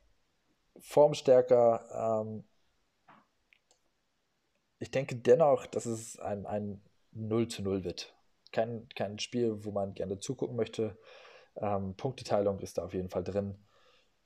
formstärker. 0.78 2.22
Ähm, 2.22 2.44
ich 4.78 4.90
denke 4.90 5.16
dennoch, 5.16 5.66
dass 5.66 5.86
es 5.86 6.18
ein, 6.18 6.46
ein 6.46 6.82
0 7.12 7.48
zu 7.48 7.62
0 7.62 7.84
wird. 7.84 8.14
Kein, 8.52 8.88
kein 8.94 9.18
Spiel, 9.18 9.64
wo 9.64 9.70
man 9.70 9.94
gerne 9.94 10.18
zugucken 10.18 10.56
möchte. 10.56 10.98
Ähm, 11.56 11.96
Punkteteilung 11.96 12.60
ist 12.60 12.78
da 12.78 12.84
auf 12.84 12.94
jeden 12.94 13.08
Fall 13.08 13.24
drin. 13.24 13.58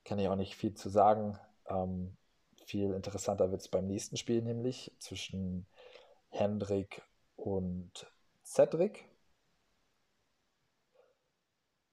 Kann 0.05 0.19
ich 0.19 0.29
auch 0.29 0.37
nicht 0.37 0.57
viel 0.57 0.75
zu 0.75 0.89
sagen. 0.89 1.39
Ähm, 1.69 2.17
viel 2.65 2.93
interessanter 2.93 3.51
wird 3.51 3.61
es 3.61 3.69
beim 3.69 3.87
nächsten 3.87 4.17
Spiel, 4.17 4.43
nämlich 4.43 4.95
zwischen 4.99 5.67
Hendrik 6.31 7.03
und 7.37 8.07
Cedric. 8.45 9.10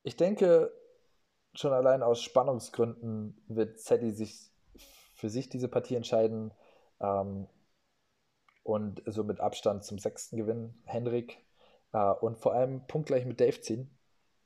Ich 0.07 0.15
denke, 0.15 0.71
schon 1.53 1.73
allein 1.73 2.01
aus 2.01 2.21
Spannungsgründen 2.21 3.43
wird 3.49 3.81
Zeddy 3.81 4.11
sich 4.11 4.53
für 5.13 5.29
sich 5.29 5.49
diese 5.49 5.67
Partie 5.67 5.95
entscheiden. 5.95 6.53
Ähm, 7.01 7.49
und 8.63 9.03
so 9.05 9.25
mit 9.25 9.41
Abstand 9.41 9.83
zum 9.83 9.99
sechsten 9.99 10.37
Gewinn 10.37 10.81
Henrik 10.85 11.45
äh, 11.91 12.11
und 12.21 12.37
vor 12.37 12.53
allem 12.53 12.87
punktgleich 12.87 13.25
mit 13.25 13.41
Dave 13.41 13.59
ziehen. 13.59 13.99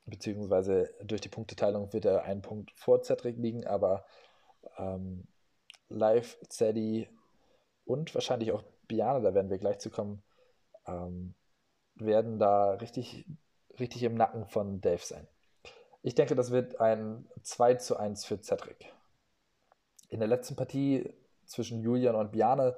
Beziehungsweise 0.04 0.92
durch 1.04 1.20
die 1.20 1.28
Punkteteilung 1.28 1.92
wird 1.92 2.06
er 2.06 2.24
einen 2.24 2.42
Punkt 2.42 2.72
vor 2.72 3.00
Cedric 3.04 3.36
liegen, 3.36 3.64
aber 3.64 4.04
ähm, 4.78 5.28
Live, 5.88 6.40
Zeddy 6.48 7.08
und 7.84 8.12
wahrscheinlich 8.16 8.50
auch 8.50 8.64
Biane, 8.88 9.22
da 9.22 9.32
werden 9.32 9.48
wir 9.48 9.58
gleich 9.58 9.78
zu 9.78 9.90
kommen, 9.90 10.24
ähm, 10.88 11.36
werden 11.94 12.40
da 12.40 12.72
richtig, 12.72 13.28
richtig 13.78 14.02
im 14.02 14.16
Nacken 14.16 14.48
von 14.48 14.80
Dave 14.80 15.04
sein. 15.04 15.28
Ich 16.02 16.14
denke, 16.14 16.34
das 16.34 16.50
wird 16.50 16.80
ein 16.80 17.28
2 17.42 17.74
zu 17.74 17.96
1 17.96 18.24
für 18.24 18.40
Cedric. 18.42 18.92
In 20.08 20.18
der 20.18 20.28
letzten 20.28 20.56
Partie 20.56 21.14
zwischen 21.46 21.80
Julian 21.80 22.16
und 22.16 22.32
Biane 22.32 22.76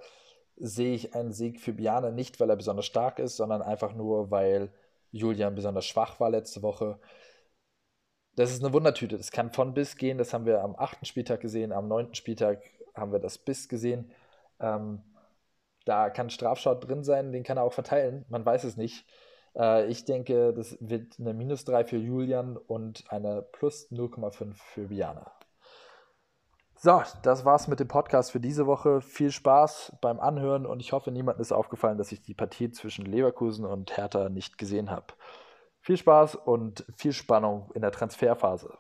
sehe 0.56 0.94
ich 0.94 1.14
einen 1.14 1.32
Sieg 1.32 1.60
für 1.60 1.72
Biane 1.72 2.12
nicht, 2.12 2.38
weil 2.38 2.50
er 2.50 2.56
besonders 2.56 2.86
stark 2.86 3.18
ist, 3.18 3.36
sondern 3.36 3.62
einfach 3.62 3.94
nur, 3.94 4.30
weil 4.30 4.72
Julian 5.10 5.54
besonders 5.54 5.86
schwach 5.86 6.20
war 6.20 6.30
letzte 6.30 6.62
Woche. 6.62 6.98
Das 8.36 8.50
ist 8.50 8.62
eine 8.62 8.72
Wundertüte. 8.72 9.16
Das 9.16 9.30
kann 9.30 9.52
von 9.52 9.74
bis 9.74 9.96
gehen. 9.96 10.18
Das 10.18 10.32
haben 10.34 10.46
wir 10.46 10.62
am 10.62 10.76
achten 10.76 11.04
Spieltag 11.06 11.40
gesehen. 11.40 11.72
Am 11.72 11.88
neunten 11.88 12.14
Spieltag 12.14 12.62
haben 12.94 13.12
wir 13.12 13.20
das 13.20 13.38
bis 13.38 13.68
gesehen. 13.68 14.12
Ähm, 14.60 15.02
da 15.84 16.10
kann 16.10 16.30
Strafschott 16.30 16.86
drin 16.86 17.04
sein, 17.04 17.32
den 17.32 17.42
kann 17.42 17.58
er 17.58 17.64
auch 17.64 17.72
verteilen. 17.72 18.24
Man 18.28 18.44
weiß 18.44 18.64
es 18.64 18.76
nicht. 18.76 19.06
Äh, 19.56 19.86
ich 19.86 20.04
denke, 20.04 20.52
das 20.52 20.76
wird 20.80 21.18
eine 21.18 21.34
minus 21.34 21.64
3 21.64 21.84
für 21.84 21.96
Julian 21.96 22.56
und 22.56 23.04
eine 23.08 23.42
plus 23.42 23.90
0,5 23.90 24.54
für 24.54 24.88
Biane. 24.88 25.26
So, 26.76 27.02
das 27.22 27.46
war's 27.46 27.66
mit 27.66 27.80
dem 27.80 27.88
Podcast 27.88 28.32
für 28.32 28.40
diese 28.40 28.66
Woche. 28.66 29.00
Viel 29.00 29.30
Spaß 29.30 29.96
beim 30.02 30.20
Anhören 30.20 30.66
und 30.66 30.80
ich 30.80 30.92
hoffe, 30.92 31.10
niemandem 31.10 31.40
ist 31.40 31.52
aufgefallen, 31.52 31.96
dass 31.96 32.12
ich 32.12 32.20
die 32.20 32.34
Partie 32.34 32.70
zwischen 32.70 33.06
Leverkusen 33.06 33.64
und 33.64 33.96
Hertha 33.96 34.28
nicht 34.28 34.58
gesehen 34.58 34.90
habe. 34.90 35.06
Viel 35.80 35.96
Spaß 35.96 36.34
und 36.34 36.84
viel 36.96 37.12
Spannung 37.12 37.70
in 37.74 37.80
der 37.80 37.90
Transferphase. 37.90 38.76